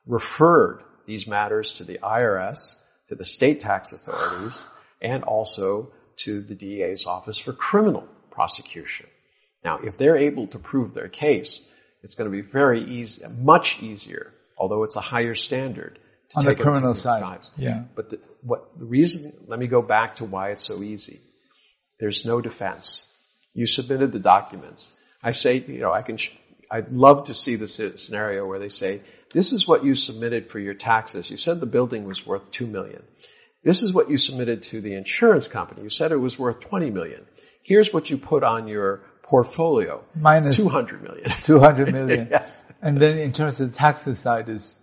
[0.08, 2.74] referred these matters to the IRS,
[3.08, 4.64] to the state tax authorities,
[5.00, 9.06] and also to the DA's office for criminal prosecution.
[9.64, 11.66] Now, if they're able to prove their case,
[12.02, 15.98] it's going to be very easy, much easier, although it's a higher standard.
[16.34, 17.20] On the criminal side.
[17.56, 17.84] Yeah.
[17.94, 21.20] But the, what the reason, let me go back to why it's so easy.
[21.98, 23.02] There's no defense.
[23.54, 24.92] You submitted the documents.
[25.22, 26.32] I say, you know, I can, sh-
[26.70, 29.00] I'd love to see the scenario where they say,
[29.32, 31.30] this is what you submitted for your taxes.
[31.30, 33.02] You said the building was worth two million.
[33.62, 35.82] This is what you submitted to the insurance company.
[35.82, 37.26] You said it was worth 20 million.
[37.62, 40.02] Here's what you put on your portfolio.
[40.14, 41.30] Minus 200 million.
[41.42, 42.28] 200 million.
[42.30, 42.62] yes.
[42.80, 44.76] And then in terms of the taxes side is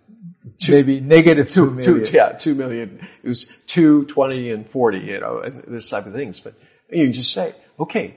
[0.58, 2.04] two, maybe negative two, two million.
[2.04, 3.00] Two, yeah, two million.
[3.22, 6.38] It was two, twenty, and 40, you know, and this type of things.
[6.38, 6.54] But
[6.90, 8.16] you just say, okay,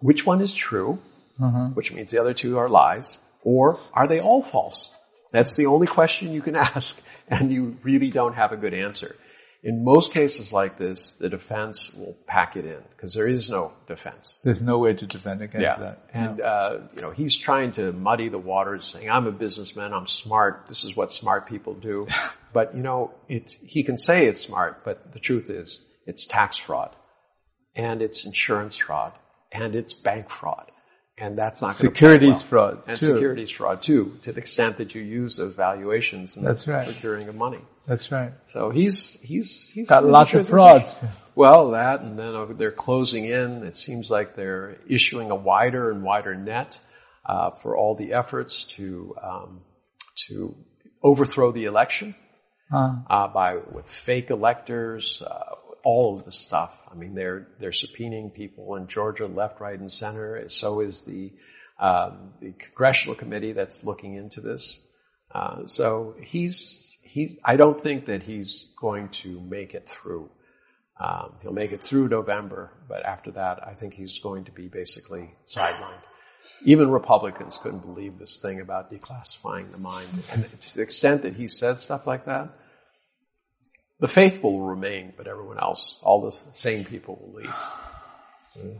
[0.00, 1.00] which one is true?
[1.42, 1.68] Uh-huh.
[1.68, 3.18] Which means the other two are lies.
[3.42, 4.94] Or are they all false?
[5.34, 9.16] That's the only question you can ask and you really don't have a good answer.
[9.64, 13.72] In most cases like this, the defense will pack it in because there is no
[13.88, 14.38] defense.
[14.44, 15.76] There's no way to defend against yeah.
[15.76, 16.08] that.
[16.12, 16.44] And, no.
[16.44, 20.66] uh, you know, he's trying to muddy the waters saying, I'm a businessman, I'm smart,
[20.68, 22.06] this is what smart people do.
[22.52, 26.58] but, you know, it, he can say it's smart, but the truth is, it's tax
[26.58, 26.94] fraud
[27.74, 29.14] and it's insurance fraud
[29.50, 30.70] and it's bank fraud.
[31.16, 32.42] And that's not securities well.
[32.42, 33.14] fraud and too.
[33.14, 36.84] securities fraud too, to the extent that you use those valuations in that's right.
[36.84, 37.60] procuring of money.
[37.86, 38.32] That's right.
[38.48, 41.00] So he's he's he's got lots of frauds.
[41.36, 43.64] Well, that and then they're closing in.
[43.64, 46.78] It seems like they're issuing a wider and wider net
[47.26, 49.60] uh, for all the efforts to um,
[50.28, 50.56] to
[51.02, 52.14] overthrow the election.
[53.08, 56.74] uh, by with fake electors, uh, all of the stuff.
[56.90, 60.48] I mean, they're they're subpoenaing people in Georgia, left, right, and center.
[60.48, 61.32] So is the
[61.78, 64.80] um, the congressional committee that's looking into this.
[65.32, 67.38] Uh, so he's he's.
[67.44, 70.30] I don't think that he's going to make it through.
[70.98, 74.68] Um, he'll make it through November, but after that, I think he's going to be
[74.68, 76.02] basically sidelined.
[76.64, 80.06] Even Republicans couldn't believe this thing about declassifying the mind.
[80.30, 82.50] And to the extent that he said stuff like that,
[84.00, 88.74] the faithful will remain, but everyone else, all the same people will leave.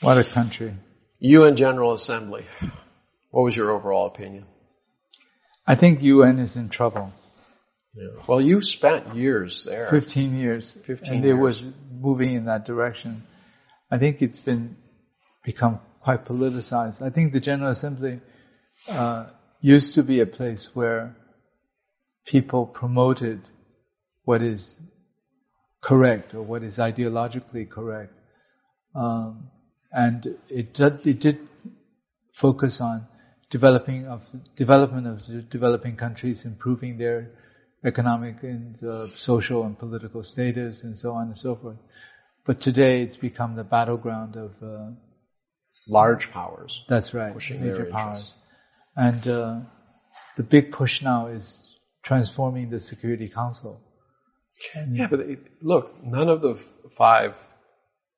[0.00, 0.74] What a country.
[1.20, 2.44] UN General Assembly.
[3.30, 4.44] What was your overall opinion?
[5.66, 7.12] I think UN is in trouble.
[7.94, 8.08] Yeah.
[8.26, 9.88] Well, you spent years there.
[9.88, 10.70] 15 years.
[10.84, 11.34] 15 and years.
[11.34, 13.24] it was moving in that direction.
[13.90, 14.76] I think it's been
[15.44, 17.02] become quite politicized.
[17.02, 18.20] I think the General Assembly
[18.88, 19.26] uh,
[19.60, 21.16] used to be a place where
[22.24, 23.40] people promoted
[24.28, 24.74] what is
[25.80, 28.12] correct or what is ideologically correct.
[28.94, 29.48] Um,
[29.90, 31.38] and it did, it did
[32.32, 33.06] focus on
[33.48, 37.30] developing of development of developing countries, improving their
[37.86, 41.78] economic and uh, social and political status, and so on and so forth.
[42.44, 44.90] But today, it's become the battleground of uh,
[45.88, 46.84] large powers.
[46.86, 48.30] That's right, pushing major powers,
[48.94, 49.60] and uh,
[50.36, 51.58] the big push now is
[52.02, 53.80] transforming the Security Council.
[54.90, 56.56] Yeah, but it, look, none of the
[56.96, 57.34] five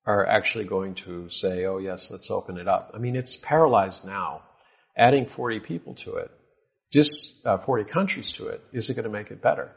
[0.07, 4.07] are actually going to say, "Oh yes, let's open it up." I mean, it's paralyzed
[4.07, 4.42] now.
[4.96, 6.31] Adding 40 people to it,
[6.92, 9.70] just uh, 40 countries to it, is it going to make it better?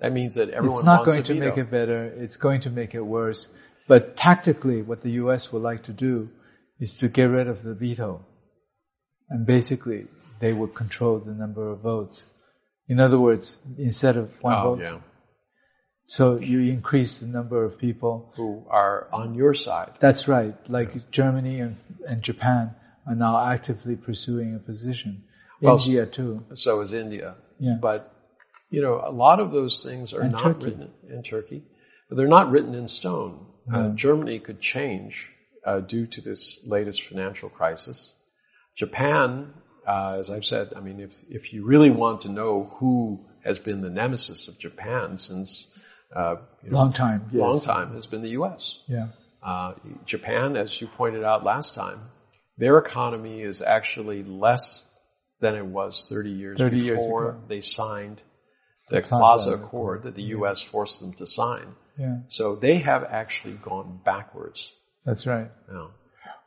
[0.00, 0.90] That means that everyone wants to...
[0.90, 1.46] it's not going to veto.
[1.46, 2.04] make it better.
[2.04, 3.46] It's going to make it worse.
[3.86, 5.52] But tactically, what the U.S.
[5.52, 6.30] would like to do
[6.80, 8.24] is to get rid of the veto,
[9.28, 10.06] and basically,
[10.40, 12.24] they would control the number of votes.
[12.88, 14.98] In other words, instead of one Oh, vote, yeah.
[16.06, 18.32] So you increase the number of people.
[18.36, 19.92] Who are on your side?
[20.00, 20.54] That's right.
[20.68, 22.74] Like Germany and, and Japan
[23.06, 25.24] are now actively pursuing a position.
[25.60, 26.44] Well, India too.
[26.54, 27.36] So is India.
[27.58, 27.76] Yeah.
[27.80, 28.10] But
[28.70, 30.64] you know, a lot of those things are And not Turkey.
[30.66, 31.62] written in Turkey.
[32.08, 33.46] But they're not written in stone.
[33.72, 35.30] Uh, Germany could change
[35.64, 38.12] uh, due to this latest financial crisis.
[38.76, 39.54] Japan,
[39.86, 43.58] uh, as I've said, I mean, if if you really want to know who has
[43.58, 45.66] been the nemesis of Japan since
[46.14, 47.28] uh, you know, Long time.
[47.32, 47.40] Yes.
[47.40, 48.78] long time, has been the U.S.
[48.86, 49.08] Yeah.
[49.42, 49.74] Uh,
[50.06, 52.00] Japan, as you pointed out last time,
[52.56, 54.86] their economy is actually less
[55.40, 57.40] than it was 30 years 30 before ago.
[57.48, 58.22] they signed
[58.88, 59.64] the Plaza Plaza Accord.
[59.64, 60.60] Accord that the U.S.
[60.60, 61.74] forced them to sign.
[61.98, 62.18] Yeah.
[62.28, 64.72] So they have actually gone backwards
[65.04, 65.50] That's right.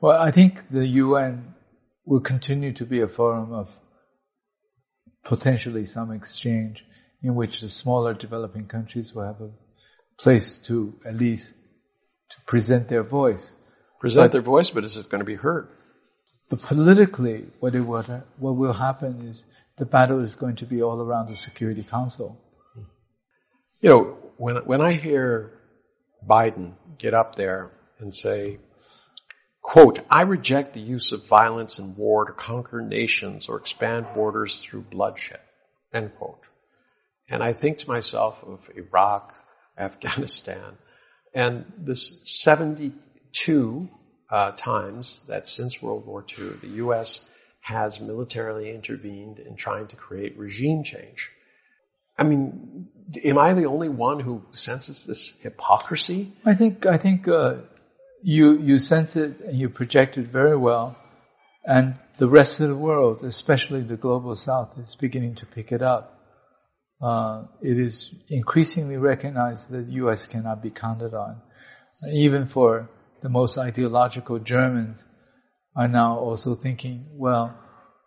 [0.01, 1.53] Well, I think the UN
[2.06, 3.69] will continue to be a forum of
[5.23, 6.84] potentially some exchange
[7.28, 9.52] in which the smaller developing countries will have a
[10.18, 11.54] place to at least
[12.32, 13.46] to present their voice.
[14.00, 15.68] Present But- their voice, but is it going to be heard?
[16.50, 18.04] But politically, what it will,
[18.38, 19.44] what will happen is
[19.78, 22.40] the battle is going to be all around the Security Council.
[23.82, 24.04] You know,
[24.38, 25.52] when, when I hear
[26.26, 28.60] Biden get up there and say,
[29.62, 34.62] quote, I reject the use of violence and war to conquer nations or expand borders
[34.62, 35.42] through bloodshed,
[35.94, 36.40] end quote.
[37.30, 39.34] And I think to myself of Iraq,
[39.78, 40.78] Afghanistan,
[41.34, 43.90] and this 72
[44.30, 47.28] uh, times that since World War II, the U.S.
[47.62, 51.30] has militarily intervened in trying to create regime change.
[52.18, 52.88] I mean,
[53.24, 56.34] am I the only one who senses this hypocrisy?
[56.46, 57.58] I think I think uh,
[58.24, 60.98] you you sense it and you project it very well,
[61.63, 65.84] and the rest of the world, especially the global South, is beginning to pick it
[65.84, 66.16] up.
[67.01, 70.25] Uh, it is increasingly recognized that the U.S.
[70.25, 71.41] cannot be counted on,
[72.12, 72.89] even for
[73.21, 75.03] the most ideological Germans
[75.75, 77.55] are now also thinking, well,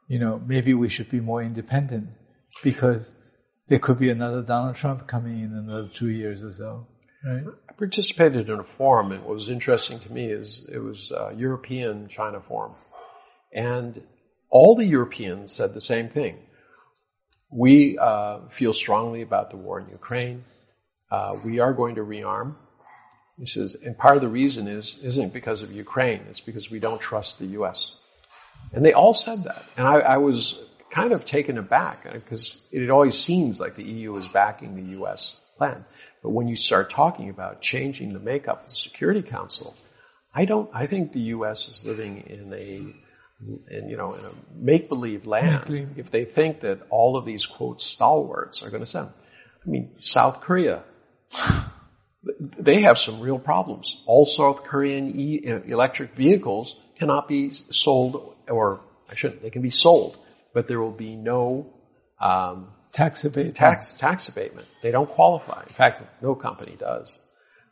[0.08, 2.08] you know, maybe we should be more independent
[2.64, 3.08] because
[3.68, 6.88] there could be another Donald Trump coming in another two years or so,
[7.24, 7.44] right?
[7.68, 11.32] I participated in a forum, and what was interesting to me is it was a
[11.36, 12.74] European China forum,
[13.52, 14.02] and
[14.50, 16.38] all the Europeans said the same thing.
[17.50, 20.44] We uh, feel strongly about the war in Ukraine.
[21.10, 22.54] Uh, we are going to rearm.
[23.38, 26.78] He says, and part of the reason is isn't because of Ukraine; it's because we
[26.78, 27.90] don't trust the U.S.
[28.72, 30.58] And they all said that, and I, I was
[30.90, 35.36] kind of taken aback because it always seems like the EU is backing the U.S.
[35.56, 35.84] plan.
[36.22, 39.74] But when you start talking about changing the makeup of the Security Council,
[40.34, 40.70] I don't.
[40.74, 41.68] I think the U.S.
[41.68, 42.94] is living in a,
[43.68, 45.64] in, you know, in a make-believe land.
[45.96, 49.94] If they think that all of these quote stalwarts are going to send, I mean,
[49.98, 50.82] South Korea.
[52.40, 54.02] They have some real problems.
[54.06, 58.80] All South Korean e- electric vehicles cannot be sold, or
[59.10, 60.18] I shouldn't, they can be sold,
[60.52, 61.72] but there will be no
[62.20, 63.56] um, tax abatement.
[63.56, 64.66] Tax tax abatement.
[64.82, 65.62] They don't qualify.
[65.62, 67.24] In fact, no company does.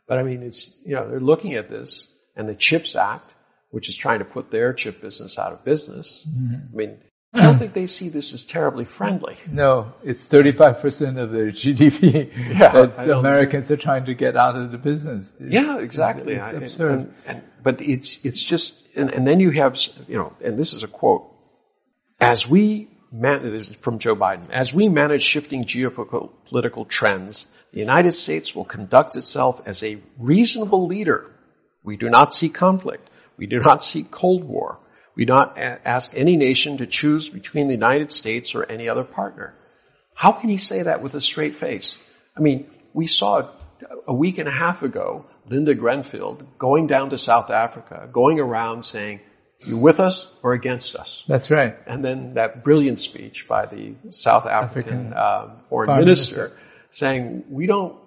[0.07, 3.33] But I mean, it's you know they're looking at this and the Chips Act,
[3.71, 6.27] which is trying to put their chip business out of business.
[6.29, 6.55] Mm-hmm.
[6.73, 6.97] I mean,
[7.31, 9.37] I don't think they see this as terribly friendly.
[9.51, 14.71] No, it's 35% of their GDP yeah, that Americans are trying to get out of
[14.71, 15.31] the business.
[15.39, 16.33] It's, yeah, exactly.
[16.33, 16.91] It's absurd.
[16.91, 20.73] And, and, but it's, it's just, and, and then you have, you know, and this
[20.73, 21.31] is a quote,
[22.19, 28.55] as we man, from Joe Biden, as we manage shifting geopolitical trends, the United States
[28.55, 31.31] will conduct itself as a reasonable leader.
[31.83, 33.09] We do not see conflict.
[33.39, 34.79] We do not seek Cold War.
[35.15, 39.05] We do not ask any nation to choose between the United States or any other
[39.05, 39.55] partner.
[40.13, 41.97] How can he say that with a straight face?
[42.37, 43.49] I mean, we saw
[44.05, 48.83] a week and a half ago Linda Greenfield going down to South Africa, going around
[48.83, 49.21] saying,
[49.65, 51.23] you with us or against us?
[51.27, 51.77] That's right.
[51.87, 56.59] And then that brilliant speech by the South African, African uh, foreign, foreign minister, minister
[56.91, 57.97] saying, we don't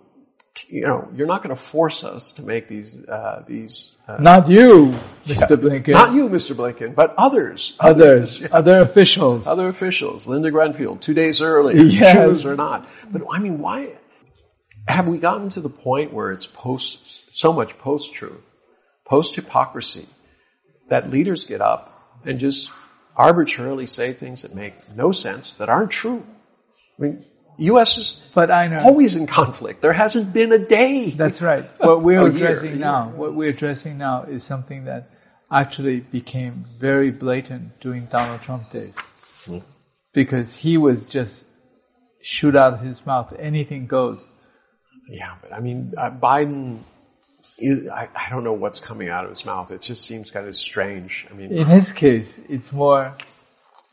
[0.69, 3.97] you know, you're not going to force us to make these, uh, these.
[4.07, 4.95] Uh, not you,
[5.25, 5.41] Mr.
[5.41, 5.93] Yeah, Blinken.
[5.93, 6.55] Not you, Mr.
[6.55, 7.75] Blinken, but others.
[7.81, 8.43] Others.
[8.43, 9.47] Others, other officials.
[9.47, 10.27] Other officials.
[10.27, 12.15] Linda Greenfield, two days early, Yes.
[12.17, 12.89] Choose or not.
[13.11, 13.97] But I mean, why
[14.87, 18.57] have we gotten to the point where it's post, so much post-truth,
[19.05, 20.09] post-hypocrisy,
[20.89, 22.71] that leaders get up and just
[23.17, 26.25] arbitrarily say things that make no sense, that aren't true?
[26.99, 27.25] I mean,
[27.59, 27.99] U.S.
[27.99, 28.79] is but I know.
[28.79, 29.83] always in conflict.
[29.83, 31.11] There hasn't been a day.
[31.11, 31.65] That's right.
[31.79, 35.11] What we're addressing now, what we're addressing now is something that
[35.51, 38.97] actually became very blatant during Donald Trump days.
[39.45, 39.59] Hmm.
[40.13, 41.45] Because he was just
[42.23, 44.25] shoot out of his mouth, anything goes.
[45.09, 46.81] Yeah, but I mean, uh, Biden,
[47.61, 49.71] I, I don't know what's coming out of his mouth.
[49.71, 51.27] It just seems kind of strange.
[51.31, 53.17] I mean, in his case, it's more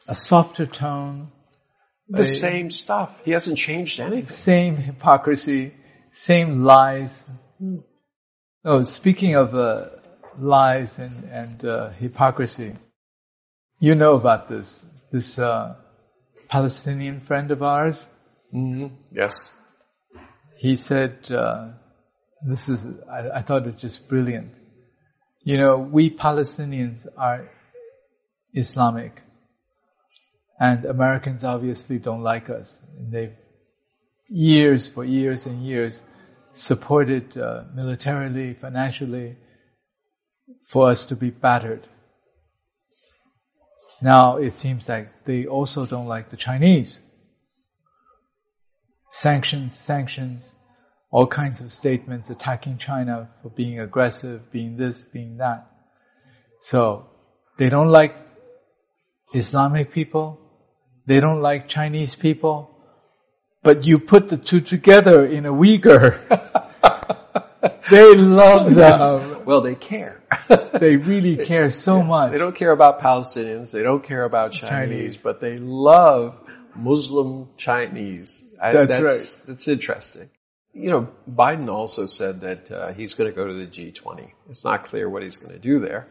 [0.08, 1.32] a softer tone,
[2.10, 3.22] the same stuff.
[3.24, 4.26] He hasn't changed anything.
[4.26, 5.74] Same hypocrisy,
[6.12, 7.24] same lies.
[8.66, 9.90] Oh, speaking of uh,
[10.38, 12.74] lies and, and uh, hypocrisy,
[13.80, 14.84] you know about this.
[15.12, 15.76] This uh,
[16.50, 18.06] Palestinian friend of ours.
[18.54, 18.96] Mm-hmm.
[19.12, 19.36] Yes.
[20.58, 21.70] He said, uh,
[22.46, 24.52] "This is." I, I thought it was just brilliant.
[25.42, 27.50] You know, we Palestinians are
[28.54, 29.22] Islamic.
[30.60, 32.80] And Americans obviously don't like us.
[32.98, 33.36] And they've
[34.28, 36.02] years for years and years
[36.54, 39.38] supported uh, militarily, financially,
[40.66, 41.88] for us to be battered.
[44.02, 47.00] Now it seems like they also don't like the Chinese.
[49.12, 50.50] Sanctions, sanctions,
[51.12, 55.68] all kinds of statements attacking China for being aggressive, being this, being that.
[56.62, 57.08] So
[57.58, 58.16] they don't like
[59.34, 60.40] Islamic people,
[61.10, 62.70] they don't like Chinese people,
[63.64, 66.20] but you put the two together in a Uyghur.
[67.90, 69.44] they love them.
[69.44, 70.22] Well, they care.
[70.74, 72.08] they really care so yes.
[72.08, 72.32] much.
[72.32, 73.72] They don't care about Palestinians.
[73.72, 75.18] They don't care about Chinese, Chinese.
[75.18, 76.38] but they love
[76.76, 78.44] Muslim Chinese.
[78.62, 79.46] I, that's, that's, right.
[79.48, 80.30] That's interesting.
[80.74, 84.30] You know, Biden also said that uh, he's going to go to the G20.
[84.52, 86.08] It's not clear what he's going to do there.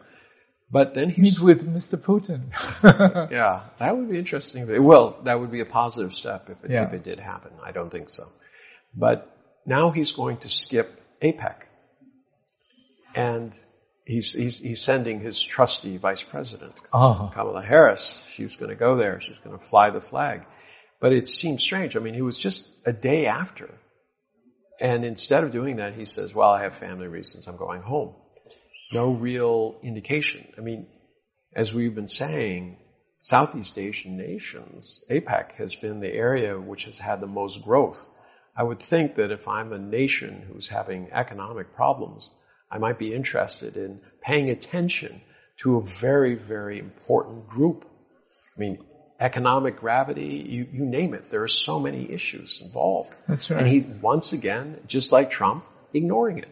[0.71, 1.97] But then he's meet with Mr.
[1.97, 2.51] Putin.
[3.31, 4.83] yeah, that would be interesting.
[4.83, 6.85] Well, that would be a positive step if it, yeah.
[6.85, 7.51] if it did happen.
[7.63, 8.27] I don't think so.
[8.95, 11.55] But now he's going to skip APEC,
[13.15, 13.55] and
[14.05, 17.31] he's he's, he's sending his trusty vice president, oh.
[17.33, 18.23] Kamala Harris.
[18.33, 19.19] She's going to go there.
[19.21, 20.45] She's going to fly the flag.
[20.99, 21.95] But it seems strange.
[21.95, 23.73] I mean, he was just a day after,
[24.79, 27.47] and instead of doing that, he says, "Well, I have family reasons.
[27.47, 28.13] I'm going home."
[28.91, 30.47] No real indication.
[30.57, 30.87] I mean,
[31.53, 32.77] as we've been saying,
[33.19, 38.07] Southeast Asian nations, APEC has been the area which has had the most growth.
[38.55, 42.31] I would think that if I'm a nation who's having economic problems,
[42.71, 45.21] I might be interested in paying attention
[45.57, 47.85] to a very, very important group.
[48.55, 48.79] I mean,
[49.19, 51.29] economic gravity, you, you name it.
[51.29, 53.15] There are so many issues involved.
[53.27, 53.61] That's right.
[53.61, 56.49] And he's once again, just like Trump, ignoring it.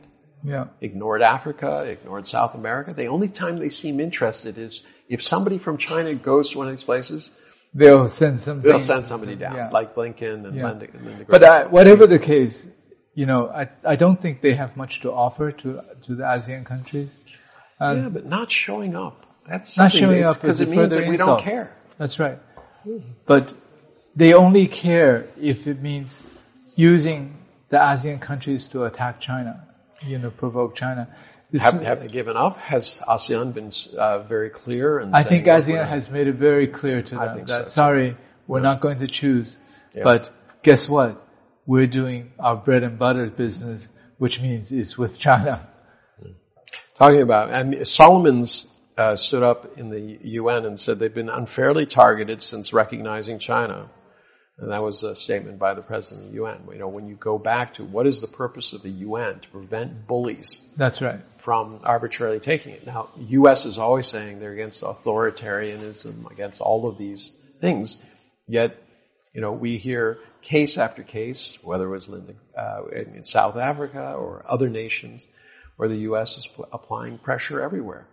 [0.47, 0.67] Yeah.
[0.79, 2.93] Ignored Africa, ignored South America.
[2.93, 6.73] The only time they seem interested is if somebody from China goes to one of
[6.73, 7.31] these places,
[7.73, 8.69] they'll send somebody.
[8.69, 9.69] They'll send somebody down, yeah.
[9.71, 10.69] like Blinken and, yeah.
[10.69, 12.65] Linda, and But I, whatever the case,
[13.13, 16.65] you know, I I don't think they have much to offer to to the ASEAN
[16.65, 17.09] countries.
[17.79, 19.25] Um, yeah, but not showing up.
[19.45, 21.75] That's not showing up because it means that we don't care.
[21.97, 22.39] That's right.
[23.25, 23.53] But
[24.15, 26.17] they only care if it means
[26.75, 27.35] using
[27.69, 29.67] the ASEAN countries to attack China,
[30.05, 31.07] you know, provoke China.
[31.59, 32.57] Have, have they given up?
[32.57, 34.99] Has ASEAN been uh, very clear?
[34.99, 37.69] And I think ASEAN has made it very clear to them that so.
[37.69, 38.17] sorry,
[38.47, 39.55] we're not going to choose.
[39.95, 40.03] Yeah.
[40.03, 40.29] But
[40.61, 41.25] guess what?
[41.65, 43.87] We're doing our bread and butter business,
[44.17, 45.67] which means it's with China.
[46.95, 48.65] Talking about, and Solomon's
[48.97, 53.89] uh, stood up in the UN and said they've been unfairly targeted since recognizing China.
[54.59, 56.61] And that was a statement by the president of the UN.
[56.71, 59.47] You know, when you go back to what is the purpose of the UN to
[59.49, 61.19] prevent bullies That's right.
[61.37, 62.85] from arbitrarily taking it.
[62.85, 63.65] Now, U.S.
[63.65, 67.31] is always saying they're against authoritarianism, against all of these
[67.61, 67.99] things.
[68.47, 68.81] Yet,
[69.31, 74.13] you know, we hear case after case, whether it was Linda, uh, in South Africa
[74.13, 75.29] or other nations,
[75.75, 76.37] where the U.S.
[76.37, 78.07] is pl- applying pressure everywhere,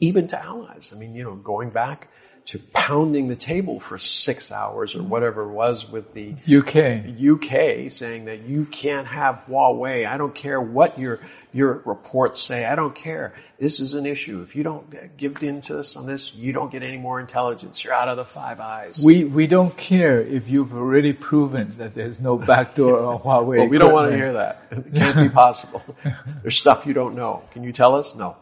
[0.00, 0.90] even to allies.
[0.92, 2.08] I mean, you know, going back
[2.46, 7.06] to pounding the table for six hours or whatever it was with the UK.
[7.20, 10.06] UK saying that you can't have Huawei.
[10.06, 11.20] I don't care what your
[11.52, 12.64] your reports say.
[12.64, 13.34] I don't care.
[13.58, 14.42] This is an issue.
[14.42, 17.84] If you don't give in to us on this, you don't get any more intelligence.
[17.84, 19.02] You're out of the Five Eyes.
[19.04, 23.58] We, we don't care if you've already proven that there's no backdoor on Huawei.
[23.58, 24.62] well, we don't want to hear that.
[24.70, 25.82] It can't be possible.
[26.42, 27.42] There's stuff you don't know.
[27.52, 28.14] Can you tell us?
[28.14, 28.36] No.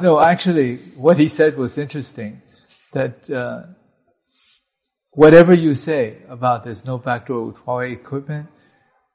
[0.00, 2.40] no, actually, what he said was interesting.
[2.94, 3.62] That uh,
[5.10, 8.48] whatever you say about there's no backdoor with Huawei equipment,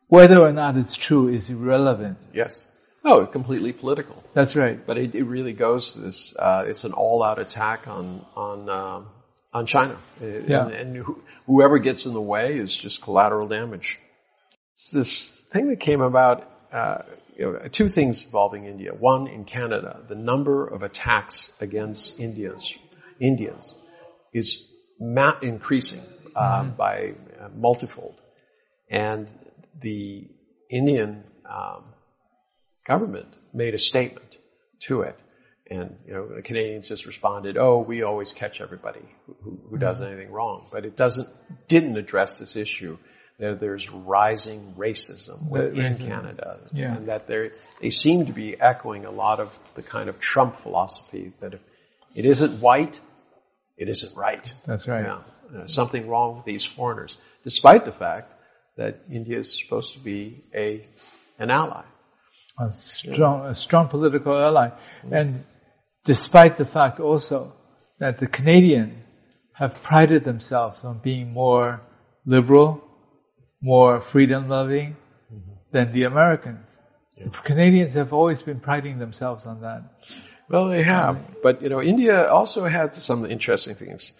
[0.07, 2.17] whether or not it's true is irrelevant.
[2.33, 2.71] yes.
[3.05, 4.21] Oh, completely political.
[4.33, 4.85] That's right.
[4.85, 6.35] But it, it really goes to this.
[6.37, 9.07] Uh, it's an all-out attack on on um,
[9.53, 10.65] on China, Yeah.
[10.65, 13.97] and, and who, whoever gets in the way is just collateral damage.
[14.75, 16.51] It's this thing that came about.
[16.73, 17.03] Uh,
[17.37, 18.91] you know, two things involving India.
[18.93, 22.73] One, in Canada, the number of attacks against Indians
[23.19, 23.75] Indians
[24.33, 24.67] is
[24.99, 26.03] ma- increasing
[26.35, 28.21] uh, by uh, multifold,
[28.89, 29.27] and
[29.81, 30.27] the
[30.69, 31.83] Indian um,
[32.85, 34.37] government made a statement
[34.81, 35.19] to it.
[35.71, 39.05] And, you know, the Canadians just responded, oh, we always catch everybody
[39.43, 40.65] who, who, does anything wrong.
[40.71, 41.29] But it doesn't,
[41.67, 42.97] didn't address this issue
[43.37, 46.07] that there's rising racism The within racism.
[46.07, 46.59] Canada.
[46.73, 46.95] Yeah.
[46.95, 51.33] And that they seem to be echoing a lot of the kind of Trump philosophy
[51.39, 51.61] that if
[52.15, 52.99] it isn't white,
[53.79, 54.53] it isn't right.
[54.67, 55.05] That's right.
[55.05, 55.61] Yeah.
[55.61, 58.31] Uh, something wrong with these foreigners, despite the fact
[58.77, 60.85] that India is supposed to be a,
[61.39, 61.83] an ally.
[62.59, 64.71] A strong, a strong political ally.
[65.09, 65.45] And
[66.03, 67.53] despite the fact also
[67.99, 69.03] that the Canadian
[69.53, 71.81] have prided themselves on being more
[72.25, 72.83] liberal,
[73.61, 74.97] more freedom loving
[75.71, 76.77] than the Americans.
[77.17, 79.83] The Canadians have always been priding themselves on that.
[80.49, 81.41] Well, they have.
[81.43, 84.11] But, you know, India also had some interesting things.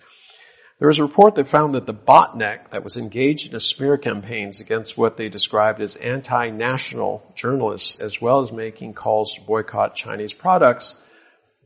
[0.77, 3.97] There was a report that found that the botnet that was engaged in a smear
[3.97, 9.95] campaigns against what they described as anti-national journalists, as well as making calls to boycott
[9.95, 10.95] Chinese products,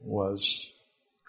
[0.01, 0.66] was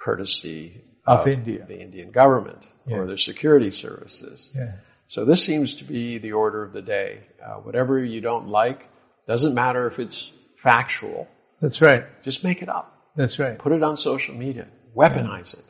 [0.03, 1.64] courtesy Of India.
[1.68, 3.05] the Indian government or Yeah.
[3.05, 4.51] their security services.
[4.55, 4.72] Yeah.
[5.07, 7.20] So this seems to be the order of the day.
[7.45, 8.89] Uh, whatever you don't like,
[9.28, 11.28] doesn't matter if it's factual,
[11.61, 12.05] That's right.
[12.22, 13.59] just make it up That's right.
[13.59, 15.65] put it on social media, weaponize it.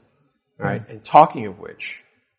[0.60, 0.88] All right.
[0.88, 1.98] And talking of which,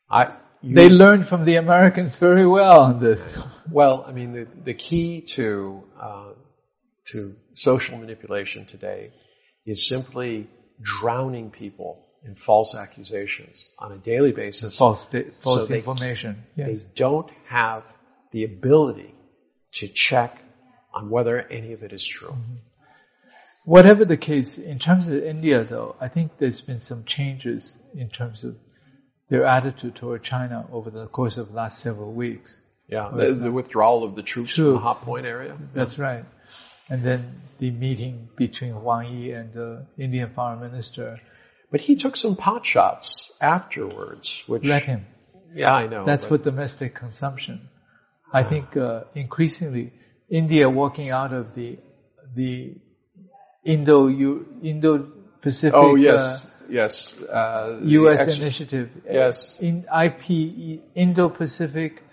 [0.10, 3.38] I you, They learned from the Americans very well on this.
[3.72, 6.30] well, I mean, the, the key to uh,
[7.12, 9.12] to social manipulation today
[9.66, 10.50] is simply
[10.82, 14.78] drowning people in false accusations on a daily basis.
[14.78, 15.08] False,
[15.42, 16.44] false they- information.
[16.56, 16.68] Yes.
[16.68, 17.84] They don't have
[18.32, 19.14] the ability
[19.74, 20.42] to check
[20.94, 22.36] on whether any of it is true.
[23.66, 28.10] Whatever the case, in terms of India though, I think there's been some changes in
[28.10, 28.56] terms of
[29.30, 32.56] their attitude toward China over the course of the last several weeks.
[32.88, 34.66] Yeah, the, the withdrawal of the troops True.
[34.66, 35.58] from the hot point area.
[35.74, 36.24] That's right.
[36.88, 41.20] And then the meeting between Wang Yi and the Indian foreign minister.
[41.72, 45.08] But he took some pot shots afterwards, which Let him.
[45.56, 46.06] Yeah, I know.
[46.06, 47.70] That's but- for domestic consumption.
[48.32, 49.94] I think uh, increasingly
[50.30, 51.80] India walking out of the
[52.36, 52.76] the
[53.66, 54.08] Indo
[54.62, 55.12] Indo
[55.42, 57.20] Pacific Oh yes, yes.
[57.22, 58.22] Uh, U.S.
[58.22, 58.90] ex- initiative.
[59.10, 59.60] Yes.
[59.60, 62.04] In IP Indo Pacific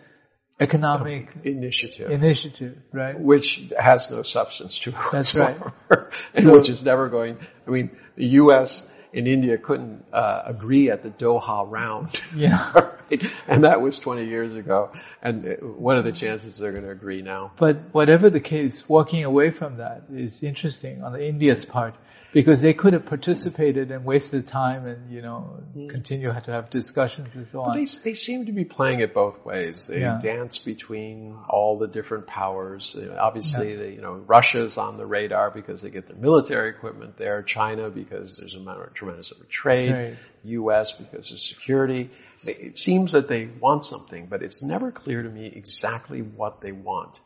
[0.61, 3.18] Economic initiative, Initiative, right?
[3.18, 5.57] which has no substance to it That's right.
[6.38, 7.38] So- which is never going.
[7.66, 8.88] I mean, the U.S.
[9.12, 12.08] in India couldn't uh, agree at the Doha round.
[12.34, 12.72] Yeah.
[13.10, 13.26] right?
[13.46, 14.90] And that was 20 years ago.
[15.22, 17.52] And uh, what are the chances they're going to agree now?
[17.56, 21.94] But whatever the case, walking away from that is interesting on the India's part
[22.33, 27.28] because they could have participated and wasted time and, you know, continue to have discussions
[27.35, 27.76] and so on.
[27.76, 29.87] They, they seem to be playing it both ways.
[29.87, 30.18] They Yeah.
[30.22, 32.97] dance between all the different powers.
[33.18, 37.43] Obviously, they, you know, Russia's on the radar because they get their military equipment there.
[37.43, 39.93] China because there's a matter of tremendous amount of trade.
[39.93, 40.16] Right.
[40.45, 40.93] U.S.
[40.93, 42.11] because of security.
[42.45, 46.72] It seems that they want something, but it's never clear to me exactly what they
[46.72, 47.20] want.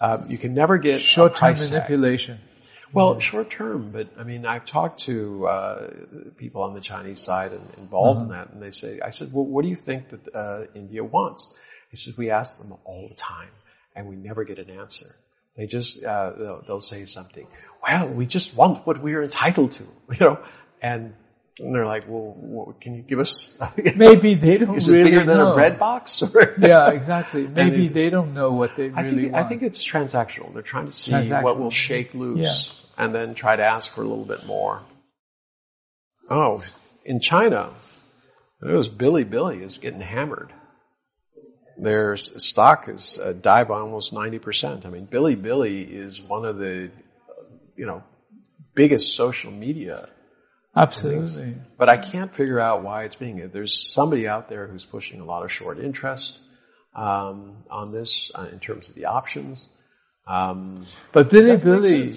[0.00, 1.82] Uh, you can never get Short-term price tag.
[2.92, 5.90] Well, short term, but I mean, I've talked to uh,
[6.36, 9.44] people on the Chinese side and involved in that, and they say, I said, well,
[9.44, 11.52] what do you think that uh, India wants?
[11.90, 13.50] He says, we ask them all the time,
[13.94, 15.14] and we never get an answer.
[15.56, 17.46] They just uh, they'll, they'll say something.
[17.82, 20.38] Well, we just want what we are entitled to, you know,
[20.82, 21.14] and.
[21.58, 23.56] And they're like, well, what, can you give us?
[23.96, 25.52] Maybe they don't Is it really bigger than know.
[25.52, 26.22] a bread box?
[26.58, 27.46] Yeah, exactly.
[27.46, 29.44] Maybe it- they don't know what they I really think, want.
[29.44, 30.52] I think it's transactional.
[30.54, 34.08] They're trying to see what will shake loose and then try to ask for a
[34.08, 34.82] little bit more.
[36.30, 36.62] Oh,
[37.04, 37.70] in China,
[38.62, 40.52] it was Bilibili is getting hammered.
[41.76, 44.84] Their stock is uh, dive by almost 90%.
[44.86, 46.90] I mean, Bilibili is one of the,
[47.74, 48.02] you know,
[48.74, 50.08] biggest social media
[50.76, 51.56] Absolutely.
[51.76, 53.48] but I can't figure out why it's being.
[53.52, 56.38] There's somebody out there who's pushing a lot of short interest
[56.94, 59.66] um, on this uh, in terms of the options.
[60.26, 62.10] Um, But Bilibili.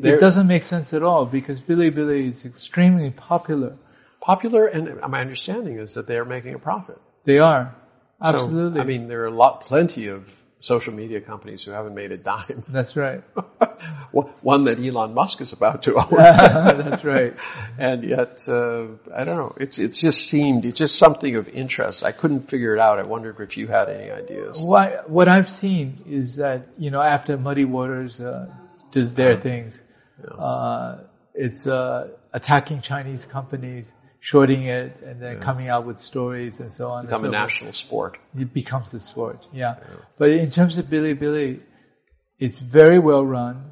[0.00, 3.76] They- it doesn't make sense at all because Bilibili is extremely popular.
[4.20, 7.00] popular, and my understanding is that they are making a profit.
[7.24, 7.74] They are.
[8.22, 8.80] So, Absolutely.
[8.80, 10.28] I mean, there are a lot, plenty of
[10.60, 12.62] social media companies who haven't made a dime.
[12.68, 13.22] That's right.
[14.12, 16.08] One that Elon Musk is about to own.
[16.10, 17.34] That's right.
[17.78, 19.54] and yet, uh, I don't know.
[19.58, 22.02] It's it's just seemed it's just something of interest.
[22.04, 22.98] I couldn't figure it out.
[22.98, 24.60] I wondered if you had any ideas.
[24.60, 28.52] Why, what I've seen is that, you know, after Muddy Waters uh,
[28.90, 29.82] did their things,
[30.38, 30.98] uh,
[31.34, 36.90] it's uh, attacking Chinese companies, shorting it, and then coming out with stories and so
[36.90, 37.06] on.
[37.06, 37.32] Become a so forth.
[37.32, 38.18] national sport.
[38.38, 39.76] It becomes a sport, yeah.
[40.18, 41.60] But in terms of Bilibili,
[42.38, 43.70] it's very well run,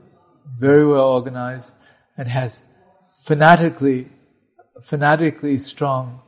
[0.59, 1.73] very well organized,
[2.17, 2.61] and has
[3.25, 4.09] fanatically,
[4.83, 6.21] fanatically strong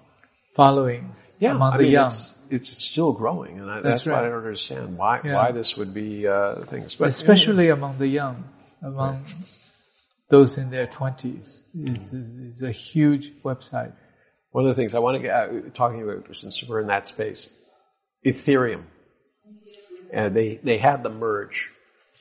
[0.55, 2.07] followings among I the mean, young.
[2.07, 5.37] It's, it's still growing, and I, that's, That's why I don't understand why Yeah.
[5.37, 6.95] why this would be uh, things.
[6.95, 8.45] But especially among the young,
[8.83, 9.25] among
[10.29, 11.62] those in their twenties.
[11.75, 13.93] It's, it's, it's a huge website.
[14.51, 17.07] one of the things I want to get out, talking about since we're in that
[17.07, 17.49] space,
[18.25, 18.85] Ethereum,
[20.12, 21.70] and they they had the merge,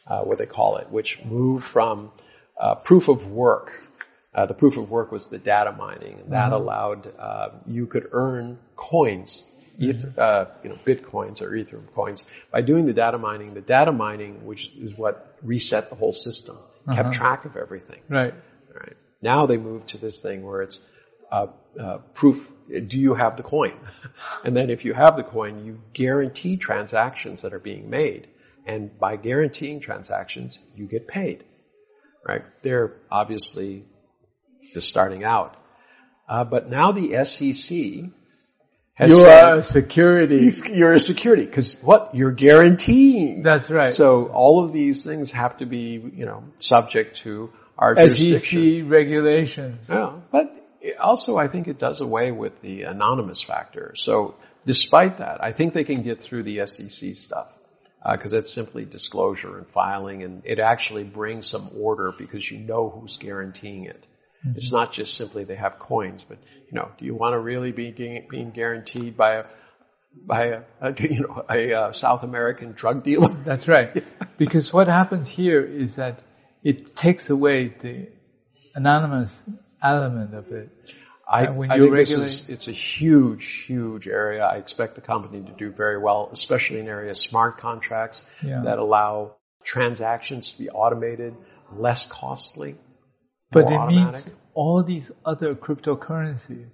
[0.07, 2.11] uh, what they call it, which moved from
[2.57, 3.87] uh, proof of work.
[4.33, 8.07] Uh, the proof of work was the data mining, and that allowed uh, you could
[8.13, 9.43] earn coins,
[9.77, 13.53] eth- uh, you know, bitcoins or Ethereum coins by doing the data mining.
[13.53, 16.57] The data mining, which is what reset the whole system,
[16.93, 17.99] kept track of everything.
[18.07, 18.33] Right.
[18.73, 18.95] Right.
[19.21, 20.79] Now they move to this thing where it's
[21.29, 21.47] uh,
[21.79, 22.49] uh, proof.
[22.69, 23.73] Do you have the coin?
[24.45, 28.27] and then if you have the coin, you guarantee transactions that are being made,
[28.65, 31.43] and by guaranteeing transactions, you get paid.
[32.27, 32.43] Right?
[32.61, 33.85] They're obviously
[34.73, 35.57] just starting out,
[36.29, 38.11] uh, but now the SEC
[38.93, 40.49] has You are a security.
[40.71, 43.41] you're a security because what you're guaranteeing.
[43.41, 43.89] That's right.
[43.89, 47.95] So all of these things have to be, you know, subject to our.
[48.09, 49.89] SEC regulations.
[49.89, 50.55] Yeah, but
[51.01, 53.93] also I think it does away with the anonymous factor.
[53.95, 54.35] So
[54.65, 57.47] despite that, I think they can get through the SEC stuff
[58.09, 62.89] because it's simply disclosure and filing, and it actually brings some order because you know
[62.89, 64.07] who's guaranteeing it.
[64.55, 66.39] It's not just simply they have coins, but
[66.71, 69.43] you know, do you want to really be gu- being guaranteed by a
[70.25, 73.29] by a, a you know a uh, South American drug dealer?
[73.45, 74.03] That's right.
[74.37, 76.23] Because what happens here is that
[76.63, 78.07] it takes away the
[78.73, 79.43] anonymous
[79.81, 80.69] element of it.
[81.31, 84.43] I, I think this is, it's a huge, huge area.
[84.43, 88.63] I expect the company to do very well, especially in areas smart contracts Yeah.
[88.65, 91.33] that allow transactions to be automated,
[91.73, 92.75] less costly,
[93.51, 94.25] But it automatic.
[94.25, 96.67] means all these other cryptocurrencies,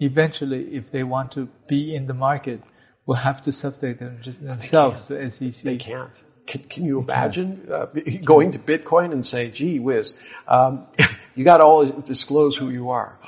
[0.00, 2.60] eventually, if they want to be in the market,
[3.06, 5.62] will have to subject them just themselves to SEC.
[5.62, 6.22] They can't.
[6.46, 7.86] Can, can you imagine uh,
[8.22, 10.14] going to Bitcoin and say, "Gee whiz,
[10.46, 10.86] um,
[11.34, 13.18] you got to always disclose who you are."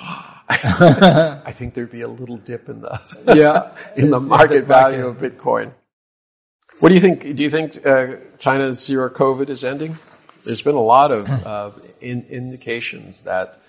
[0.49, 3.01] I think there'd be a little dip in the
[3.35, 3.77] Yeah.
[3.97, 5.73] in the market value of Bitcoin.
[6.81, 7.23] What do you think?
[7.23, 9.99] Do you think uh, China's zero COVID is ending?
[10.45, 11.71] There's been a lot of uh,
[12.01, 13.61] in, indications that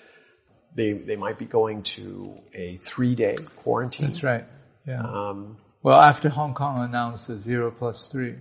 [0.76, 4.08] they they might be going to a three day quarantine.
[4.08, 4.46] That's right.
[4.86, 5.02] Yeah.
[5.02, 8.36] Um, well, after Hong Kong announced the zero plus three.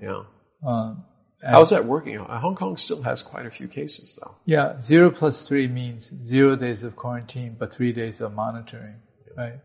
[0.00, 0.22] yeah.
[0.64, 1.04] Um,
[1.44, 2.18] How's that working?
[2.18, 4.36] Hong Kong still has quite a few cases, though.
[4.44, 9.00] Yeah, zero plus three means zero days of quarantine, but three days of monitoring,
[9.36, 9.60] right?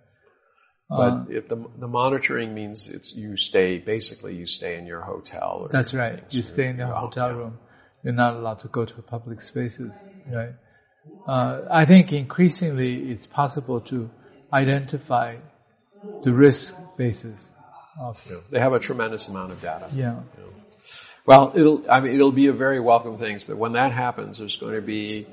[0.90, 5.02] But Uh, if the the monitoring means it's you stay basically you stay in your
[5.02, 5.60] hotel.
[5.62, 6.20] Or that's right.
[6.20, 7.60] things, You stay in the hotel room.
[8.04, 9.94] You're not allowed to go to public spaces,
[10.32, 10.54] right?
[11.28, 14.10] Uh, I think increasingly it's possible to
[14.54, 15.36] identify
[16.24, 17.38] the risk basis
[18.00, 18.38] of, Yeah.
[18.50, 19.90] They have a tremendous amount of data.
[19.94, 20.20] yeah,
[21.28, 24.56] Well, it'll, I mean, it'll be a very welcome thing, but when that happens, there's
[24.56, 25.28] going to be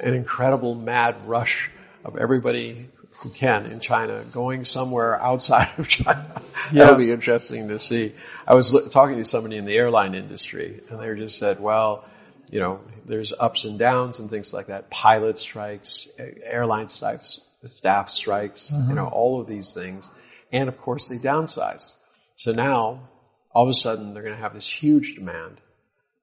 [0.00, 1.70] an incredible mad rush
[2.02, 2.88] of everybody
[3.18, 6.42] who can in China going somewhere outside of China.
[6.72, 6.84] Yeah.
[6.84, 8.14] That'll be interesting to see.
[8.48, 12.06] I was lo- talking to somebody in the airline industry and they just said, well,
[12.50, 14.88] you know, there's ups and downs and things like that.
[14.88, 16.08] Pilot strikes,
[16.42, 18.94] airline strikes, staff strikes, you mm-hmm.
[18.94, 20.10] know, all of these things.
[20.52, 21.92] And of course they downsized.
[22.36, 23.10] So now,
[23.54, 25.60] all of a sudden, they're going to have this huge demand.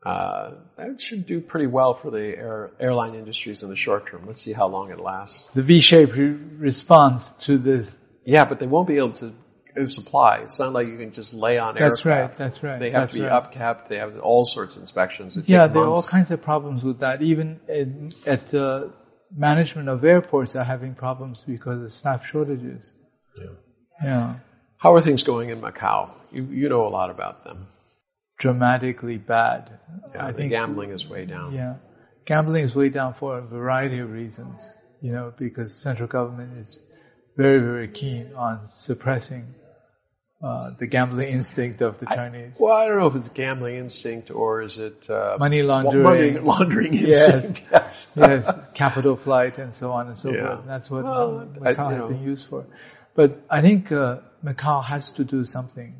[0.03, 4.23] Uh, that should do pretty well for the air, airline industries in the short term.
[4.25, 5.47] Let's see how long it lasts.
[5.53, 7.99] the V-shaped re- response to this.
[8.25, 9.33] Yeah, but they won't be able to
[9.79, 10.39] uh, supply.
[10.39, 12.17] It's not like you can just lay on That's right.
[12.17, 12.37] aircraft.
[12.39, 12.79] That's right.
[12.79, 13.51] They have that's to be right.
[13.51, 13.89] upkept.
[13.89, 15.37] They have all sorts of inspections.
[15.37, 17.21] It Yeah, there are all kinds of problems with that.
[17.21, 18.87] Even in, at uh,
[19.35, 22.83] management of airports are having problems because of staff shortages.
[23.37, 23.45] Yeah.
[24.03, 24.35] Yeah,
[24.77, 26.09] How are things going in Macau?
[26.31, 27.67] You, you know a lot about them.
[28.37, 29.69] dramatically bad.
[30.13, 30.49] Yeah, I the think.
[30.51, 31.53] gambling is way down.
[31.53, 31.75] Yeah,
[32.25, 34.69] gambling is way down for a variety of reasons.
[35.01, 36.77] You know, because central government is
[37.35, 39.55] very, very keen on suppressing
[40.43, 42.57] uh, the gambling instinct of the Chinese.
[42.59, 46.03] Well, I don't know if it's gambling instinct or is it uh, Money laundering.
[46.03, 47.63] Money laundering instinct.
[47.71, 48.13] Yes.
[48.15, 50.47] yes, capital flight and so on and so Yeah.
[50.55, 50.65] forth.
[50.67, 52.07] That's what Well, um, I- Macau has know.
[52.09, 52.65] been used for.
[53.15, 55.95] But I think uh, Macau has to do something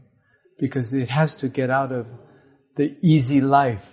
[0.62, 2.06] because it has to get out of
[2.76, 3.86] the easy life,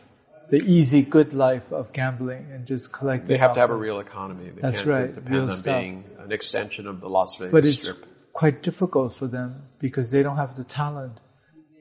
[0.50, 3.26] the easy good life of gambling and just collect.
[3.26, 4.50] They have to have a real economy.
[4.50, 5.64] They That's can't right, depend real on stuff.
[5.80, 8.04] being an extension of the Las Vegas But it's Strip.
[8.34, 11.14] quite difficult for them because they don't have the talent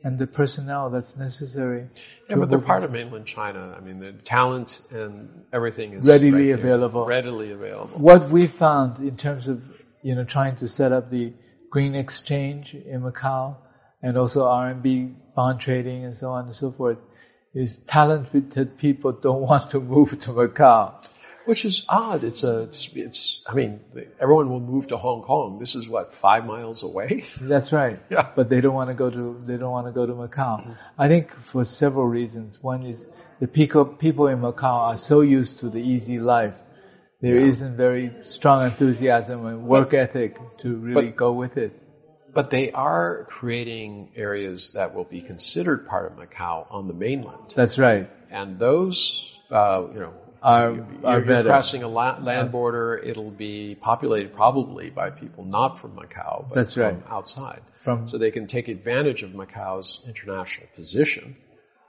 [0.06, 1.90] and the personnel that's necessary.
[2.30, 3.76] Yeah, but they're part of mainland China.
[3.78, 7.06] I mean, the talent and everything is Readily right available.
[7.06, 8.00] Readily available.
[8.00, 9.62] What we found in terms of,
[10.02, 11.34] you know, trying to set up the
[11.70, 13.58] green exchange in Macau
[14.02, 16.98] and also RMB bond trading and so on and so forth
[17.54, 20.94] is talented people don't want to move to Macau.
[21.46, 22.26] Which is odd.
[22.26, 23.80] It's a, it's, it's, I mean,
[24.20, 25.60] everyone will move to Hong Kong.
[25.60, 27.24] This is what, five miles away?
[27.42, 28.00] That's right.
[28.10, 28.28] Yeah.
[28.36, 30.60] But they don't want to go to, they don't want to go to Macau.
[30.62, 30.72] Mm-hmm.
[30.98, 32.62] I think for several reasons.
[32.62, 33.06] One is
[33.40, 36.54] the people, people in Macau are so used to the easy life.
[37.22, 37.46] There Yeah.
[37.62, 41.82] not very strong enthusiasm and work ethic to really but- go with it.
[42.38, 47.52] But they are creating areas that will be considered part of Macau on the mainland.
[47.56, 48.08] That's right.
[48.30, 50.14] And those, uh, you know,
[50.44, 52.96] Are, you're, are you're crossing a la- land border.
[52.96, 56.98] It'll be populated probably by people not from Macau, but That's from right.
[57.10, 57.64] outside.
[57.82, 61.38] From So they can take advantage of Macau's international position,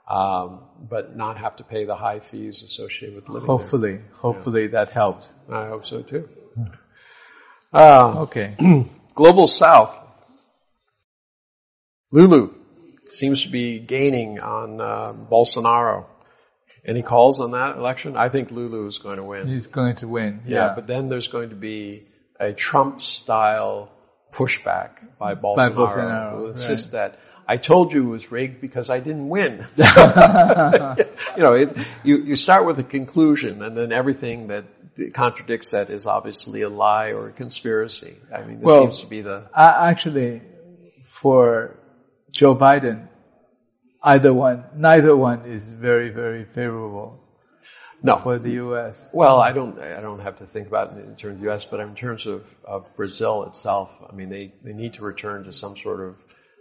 [0.07, 4.89] um, but not have to pay the high fees associated with living hopefully, hopefully that
[4.89, 5.31] helps.
[5.47, 6.27] I hope so too.
[7.71, 8.55] Uh, Okay.
[9.13, 10.07] Global South.
[12.11, 12.49] Lula
[13.11, 16.05] seems to be gaining on uh, Bolsonaro.
[16.85, 18.15] Any calls on that election?
[18.15, 19.47] I think Lula is going to win.
[19.47, 20.41] He's going to win.
[20.45, 20.75] Yeah, Yeah.
[20.75, 22.05] but then there's going to be
[22.39, 23.91] a Trump-style
[24.31, 28.99] pushback by Bolsonaro, Bolsonaro, who insists that I told you it was rigged because I
[28.99, 29.53] didn't win.
[29.77, 34.65] you know, it, you you start with a conclusion, and then everything that
[35.13, 38.15] contradicts that is obviously a lie or a conspiracy.
[38.33, 40.41] I mean, this Well, seems to be the Uh, actually,
[41.05, 41.75] for
[42.31, 43.07] Joe Biden,
[44.03, 47.19] either one, neither one is very, very favorable
[48.01, 48.17] no.
[48.17, 49.09] for the U.S.
[49.13, 49.79] Well, I don't.
[49.79, 52.25] I don't have to think about it in terms of the U.S., but in terms
[52.25, 56.15] of, of Brazil itself, I mean, they, they need to return to some sort of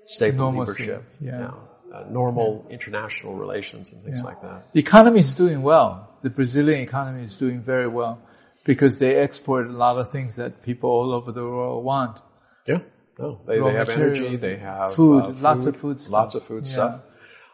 [0.05, 1.33] stable leadership, yeah.
[1.33, 4.29] you know, uh, normal international relations and things Yeah.
[4.29, 4.73] like that.
[4.73, 6.09] The economy is doing well.
[6.23, 8.21] The Brazilian economy is doing very well
[8.65, 12.19] because they export a lot of things that people all over the world want.
[12.67, 12.81] Yeah.
[13.19, 14.37] No, they, they have materials, energy.
[14.37, 16.13] They have food, uh, lots of food stuff.
[16.13, 16.73] lots of food Yeah.
[16.73, 17.01] stuff.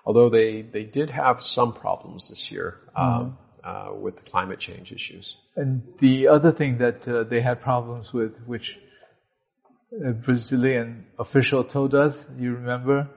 [0.07, 3.03] Although they they did have some problems this year Mm-hmm.
[3.03, 5.37] um, uh, with the climate change issues.
[5.57, 8.79] And the other thing that uh, they had problems with, which
[10.05, 13.09] a Brazilian official told us, you remember,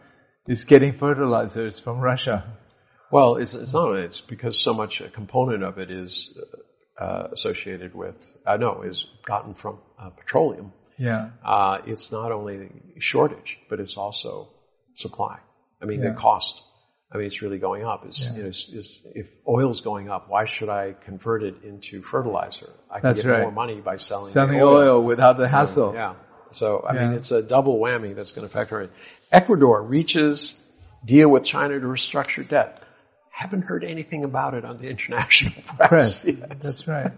[0.47, 2.45] is getting fertilizers from Russia.
[3.11, 3.95] Well, it's, it's not.
[3.97, 6.37] It's because so much a component of it is
[6.97, 10.71] uh, associated with, uh, no, is gotten from uh, petroleum.
[10.97, 11.29] Yeah.
[11.43, 12.69] Uh, it's not only
[12.99, 14.49] shortage, but it's also
[14.93, 15.39] supply.
[15.81, 16.09] I mean, Yeah.
[16.09, 16.61] the cost.
[17.11, 18.05] I mean, it's really going up.
[18.07, 18.35] Is, Yeah.
[18.37, 22.69] you know, is, if oil's going up, why should I convert it into fertilizer?
[22.89, 23.41] I can That's get right.
[23.43, 25.93] more money by selling, the Selling oil without the hassle.
[25.93, 26.15] yeah.
[26.51, 28.95] So, I mean, it's a double whammy that's going to affect everything.
[29.31, 30.55] Ecuador reaches
[31.05, 32.81] deal with China to restructure debt.
[33.29, 36.23] Haven't heard anything about it on the international press.
[36.23, 37.11] That's right.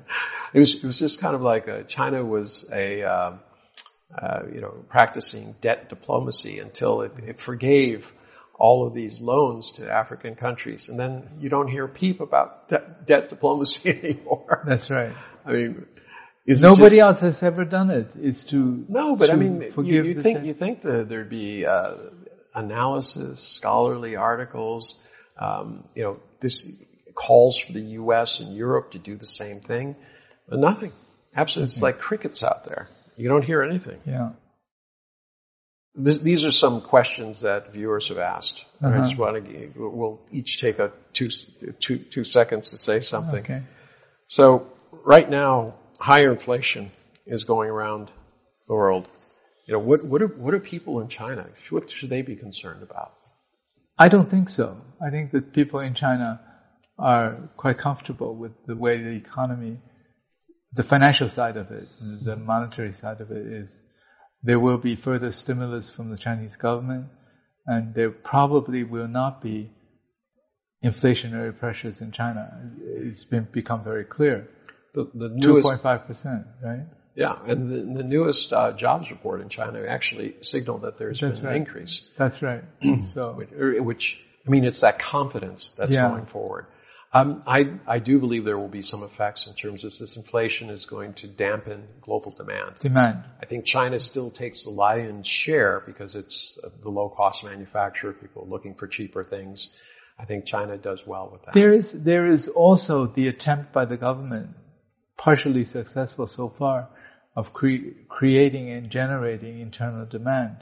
[0.54, 3.40] It was, it was just kind of like uh China was a, um,
[4.18, 8.12] uh, you know, practicing debt diplomacy until it, it forgave
[8.56, 10.90] all of these loans to African countries.
[10.90, 14.64] And then you don't hear peep about debt, debt diplomacy anymore.
[14.66, 15.14] That's right.
[15.46, 15.86] I mean,
[16.46, 18.10] is Nobody just- else has ever done it.
[18.20, 20.46] It's to no, but I mean, you, you think debt.
[20.46, 21.96] you think that there'd be uh,
[22.54, 24.98] analysis, scholarly articles.
[25.38, 26.68] Um, you know, this
[27.14, 28.40] calls for the U.S.
[28.40, 29.96] and Europe to do the same thing,
[30.48, 30.92] but nothing.
[31.36, 32.90] Absolutely, it's like crickets out there.
[33.20, 34.00] You don't hear anything.
[34.06, 34.30] Yeah.
[35.96, 38.64] This, these are some questions that viewers have asked.
[38.82, 39.00] I Uh-huh.
[39.06, 39.72] just want to.
[39.76, 41.30] We'll each take a two
[41.80, 43.40] two two seconds to say something.
[43.42, 43.62] Okay.
[44.28, 44.68] So
[45.16, 46.92] right now, higher inflation
[47.26, 48.10] is going around
[48.68, 49.10] the world.
[49.66, 51.46] You know, what what are what are people in China?
[51.70, 53.12] What should they be concerned about?
[53.98, 54.68] I don't think so.
[55.06, 56.40] I think that people in China
[56.98, 59.80] are quite comfortable with the way the economy,
[60.74, 61.88] the financial side of it,
[62.24, 63.78] the monetary side of it is.
[64.42, 67.08] There will be further stimulus from the Chinese government,
[67.66, 69.70] and there probably will not be
[70.84, 72.72] inflationary pressures in China.
[72.82, 74.48] It's been become very clear.
[74.94, 76.86] The, the Two newest, point five percent, right?
[77.16, 81.40] yeah, and the, the newest uh, jobs report in China actually signaled that there's That's
[81.40, 81.56] been right.
[81.58, 82.02] an increase.
[82.18, 82.64] That's right.
[83.14, 86.10] so which, or- which I mean, it's that confidence that's Yeah.
[86.10, 86.66] going forward.
[87.12, 90.70] Um, I I do believe there will be some effects in terms of this inflation
[90.70, 92.78] is going to dampen global demand.
[92.80, 93.24] demand.
[93.42, 98.14] I think China still takes the lion's share because it's uh, the low cost manufacturer,
[98.14, 99.70] people looking for cheaper things.
[100.20, 101.54] I think China does well with that.
[101.54, 104.52] There is there is also the attempt by the government,
[105.18, 106.90] partially successful so far,
[107.36, 110.58] of cre- creating and generating internal demand,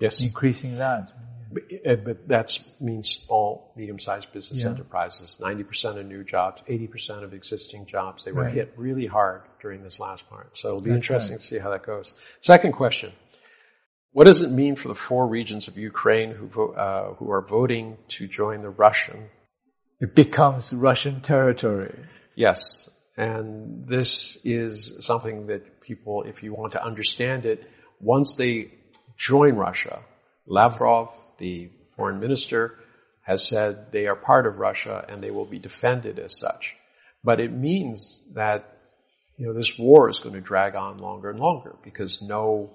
[0.00, 1.12] yes, increasing that.
[1.52, 4.68] But, uh, that means small, medium-sized business Yeah.
[4.70, 5.38] enterprises.
[5.40, 8.54] 90% of new jobs, 80% of existing jobs, they were Right.
[8.54, 10.56] hit really hard during this last part.
[10.56, 11.40] So it'll be That's interesting right.
[11.40, 12.12] to see how that goes.
[12.40, 13.12] Second question.
[14.12, 17.42] What does it mean for the four regions of Ukraine who, vo- uh, who are
[17.42, 19.28] voting to join the Russian
[19.98, 21.94] It becomes Russian territory.
[22.34, 22.90] Yes.
[23.16, 27.64] And this is something that people, if you want to understand it,
[27.98, 28.72] once they
[29.16, 30.02] join Russia,
[30.46, 31.08] Lavrov,
[31.38, 32.78] the foreign minister,
[33.22, 36.76] has said they are part of Russia and they will be defended as such.
[37.24, 38.76] But it means that,
[39.36, 42.70] you know, this war is going to drag on longer and longer because no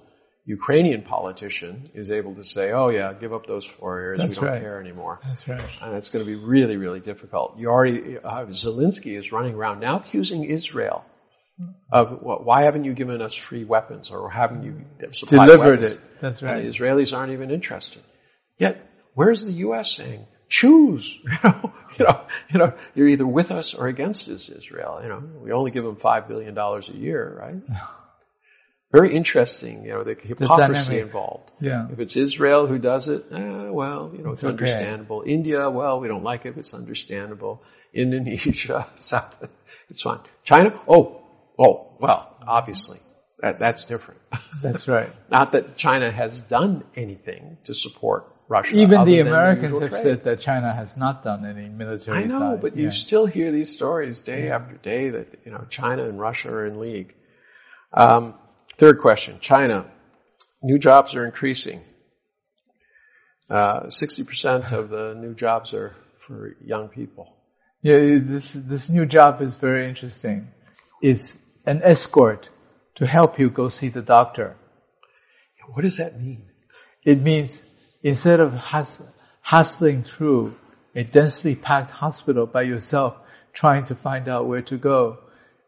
[0.46, 4.46] Ukrainian politician is able to say, oh yeah, give up those four areas, That's we
[4.48, 4.62] don't right.
[4.62, 5.62] care anymore That's right.
[5.82, 7.58] and it's going to be really, really difficult.
[7.58, 11.06] You already, uh, Zelensky is running around now accusing Israel
[11.92, 14.82] of why haven't you given us free weapons or haven't you
[15.12, 15.94] supplied Delivered weapons?
[15.94, 16.02] it.
[16.20, 16.64] That's And right.
[16.64, 18.02] the Israelis aren't even interested.
[19.14, 19.92] Where's the U.S.
[19.92, 24.50] saying, choose, you know, you know, you know, you're either with us or against us,
[24.50, 25.00] Israel.
[25.02, 27.78] You know, we only give them five billion dollars a year, right?
[28.92, 30.92] Very interesting, you know, the hypocrisy dynamics.
[30.92, 31.50] involved.
[31.62, 31.88] Yeah.
[31.94, 34.52] If it's Israel who does it, eh, well, you know, it's, It's okay.
[34.52, 35.24] understandable.
[35.26, 37.64] India, well, we don't like it, but it's understandable.
[37.94, 39.48] Indonesia, South,
[39.90, 40.20] it's fine.
[40.44, 41.22] China, oh,
[41.58, 43.00] oh, well, obviously,
[43.42, 44.22] that, that's different.
[44.62, 45.10] That's right.
[45.32, 48.76] Not that China has done anything to support Russia.
[48.76, 50.02] Even the Americans usual have trade.
[50.04, 52.62] said that China has not done any military I know, side.
[52.62, 52.84] but Yeah.
[52.84, 56.66] you still hear these stories day after day that, you know, China and Russia are
[56.66, 57.16] in league.
[57.94, 58.36] Um,
[58.78, 59.38] third question.
[59.40, 59.86] China.
[60.62, 61.82] New jobs are increasing.
[63.50, 67.34] Uh, 60% of the new jobs are for young people.
[67.82, 70.50] Yeah, this this new job is very interesting.
[71.02, 72.48] It's an escort
[72.96, 74.56] to help you go see the doctor.
[75.74, 76.44] What does that mean?
[77.04, 77.64] It means
[78.04, 78.54] instead of
[79.42, 80.56] hustling through
[80.96, 83.16] a densely packed hospital by yourself,
[83.54, 85.20] trying to find out where to go,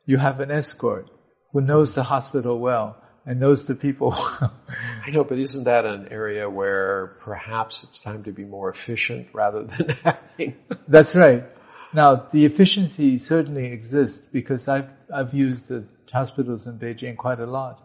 [0.05, 1.09] you have an escort
[1.51, 4.13] who knows the hospital well and knows the people.
[5.05, 9.29] I know, but isn't that an area where perhaps it's time to be more efficient
[9.33, 10.55] rather than having?
[10.87, 11.45] That's right.
[11.93, 17.45] Now, the efficiency certainly exists because I've, I've used the hospitals in Beijing quite a
[17.45, 17.79] lot.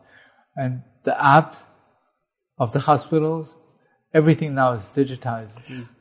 [0.56, 1.56] And the app
[2.58, 3.56] of the hospitals,
[4.12, 5.52] everything now is digitized.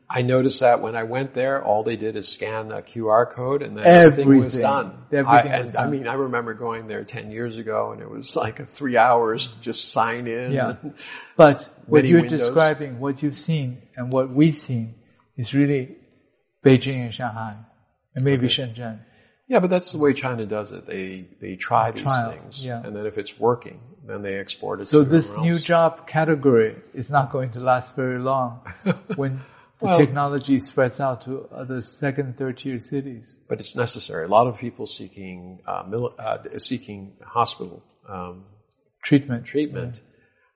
[0.10, 3.62] I noticed that when I went there, all they did is scan a QR code
[3.62, 5.04] and then everything, was done.
[5.12, 8.10] Everything I, was and I mean, I remember going there 10 years ago and it
[8.10, 10.54] was like a three hours just sign in.
[10.54, 10.76] Yeah.
[11.36, 12.40] But what you're windows.
[12.40, 14.96] describing, what you've seen and what we've seen
[15.36, 15.98] is really
[16.66, 17.58] Beijing and Shanghai
[18.16, 19.00] and maybe Shenzhen.
[19.48, 20.86] Yeah, but that's the way China does it.
[20.86, 22.82] They, they try these Trial, things yeah.
[22.84, 27.10] and then if it's working, then they export it So this new job category is
[27.10, 28.60] not going to last very long
[29.16, 29.40] when
[29.80, 33.38] the Well- technology spreads out to other second, third tier cities.
[33.48, 34.26] but it's necessary.
[34.26, 38.46] A lot of people seeking, uh, mili- uh, seeking hospital, um,
[39.04, 39.46] Treatment.
[39.46, 40.02] treatment,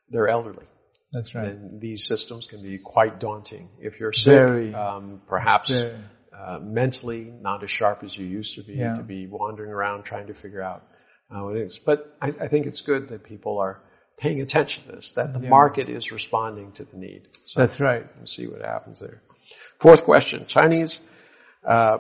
[0.10, 0.66] they're elderly.
[1.14, 1.48] That's right.
[1.50, 3.70] And these systems can be quite daunting.
[3.80, 5.98] If you're sick, um, perhaps Very.
[6.38, 8.98] Uh, mentally not as sharp as you used to be, Yeah.
[8.98, 10.84] to be wandering around trying to figure out
[11.30, 11.78] how it is.
[11.80, 13.82] But I, I think it's good that people are
[14.18, 15.50] paying attention to this, that the Yeah.
[15.50, 17.28] market is responding to the need.
[17.46, 18.06] So That's right.
[18.18, 19.22] we'll see what happens there.
[19.80, 20.46] Fourth question.
[20.48, 21.02] Chinese
[21.66, 21.98] uh,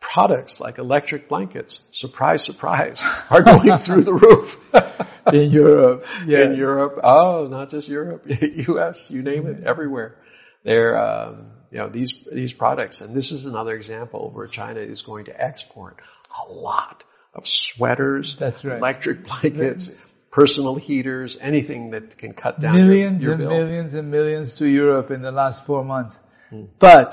[0.00, 4.56] products like electric blankets, surprise, surprise, are going through the roof.
[5.32, 6.06] In Europe.
[6.26, 6.44] Yeah.
[6.44, 7.00] in Europe.
[7.04, 9.10] Oh, not just Europe, U.S.
[9.10, 10.16] You name it, everywhere.
[10.64, 15.02] They're um, you know these these products, and this is another example where China is
[15.02, 16.00] going to export
[16.46, 17.04] a lot
[17.34, 18.64] of sweaters, right.
[18.64, 19.94] electric blankets,
[20.30, 23.50] personal heaters, anything that can cut down millions your, and bill.
[23.50, 26.18] millions and millions to Europe in the last four months.
[26.50, 26.64] Hmm.
[26.78, 27.12] But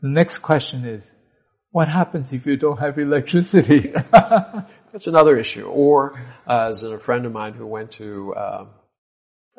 [0.00, 1.10] the next question is,
[1.70, 3.92] what happens if you don't have electricity?
[4.12, 5.66] That's another issue.
[5.66, 8.66] Or uh, as in a friend of mine who went to uh,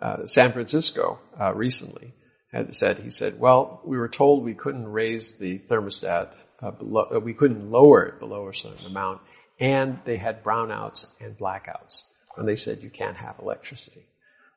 [0.02, 2.14] uh, San Francisco uh, recently
[2.58, 7.08] had said, he said, "Well, we were told we couldn't raise the thermostat uh, below,
[7.16, 9.22] uh, we couldn't lower it below a certain amount,
[9.60, 12.04] and they had brownouts and blackouts,
[12.36, 14.06] and they said you can't have electricity."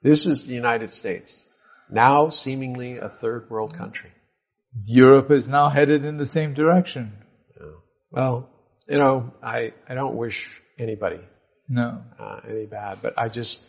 [0.03, 1.45] This is the United States,
[1.91, 4.11] now seemingly a third world country.
[4.87, 7.13] Europe is now headed in the same direction.
[8.11, 8.49] Well,
[8.89, 11.21] you know, I I don't wish anybody
[11.69, 12.03] No.
[12.19, 13.63] uh, any bad, but I just,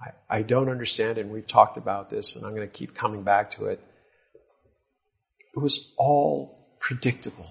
[0.00, 3.22] I, I don't understand, and we've talked about this, and I'm going to keep coming
[3.22, 3.80] back to it.
[5.54, 7.50] It was all predictable.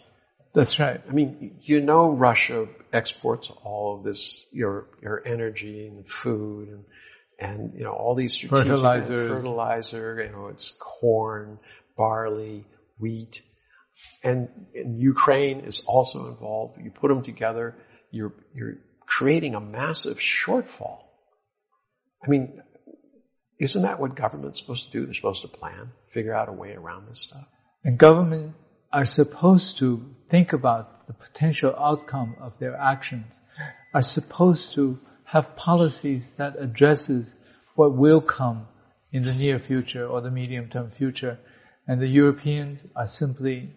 [0.53, 0.99] That's right.
[1.07, 6.85] I mean, you know, Russia exports all of this, your your energy and food and
[7.39, 9.29] and you know all these strategic Fertilizers.
[9.29, 10.23] fertilizer.
[10.23, 11.59] You know, it's corn,
[11.95, 12.65] barley,
[12.97, 13.43] wheat,
[14.23, 16.79] and, and Ukraine is also involved.
[16.81, 17.75] You put them together,
[18.11, 21.03] you're you're creating a massive shortfall.
[22.23, 22.61] I mean,
[23.59, 25.05] isn't that what government's supposed to do?
[25.05, 27.45] They're supposed to plan, figure out a way around this stuff.
[27.83, 28.55] And government
[28.91, 33.25] are supposed to think about the potential outcome of their actions,
[33.93, 37.33] are supposed to have policies that addresses
[37.75, 38.67] what will come
[39.11, 41.39] in the near future or the medium term future.
[41.87, 43.71] And the Europeans are simply,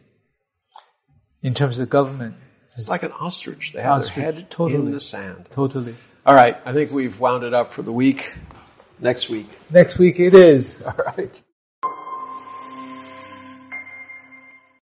[1.43, 2.37] in terms of government,
[2.77, 3.73] It's like an ostrich.
[3.73, 4.87] They have Ostrich, their head totally.
[4.87, 5.49] in the sand.
[5.53, 5.95] totally.
[6.25, 6.57] All right.
[6.65, 8.35] I think we've wound it up for the week.
[9.01, 9.49] Next week.
[9.71, 10.81] Next week it is.
[10.87, 11.43] All right.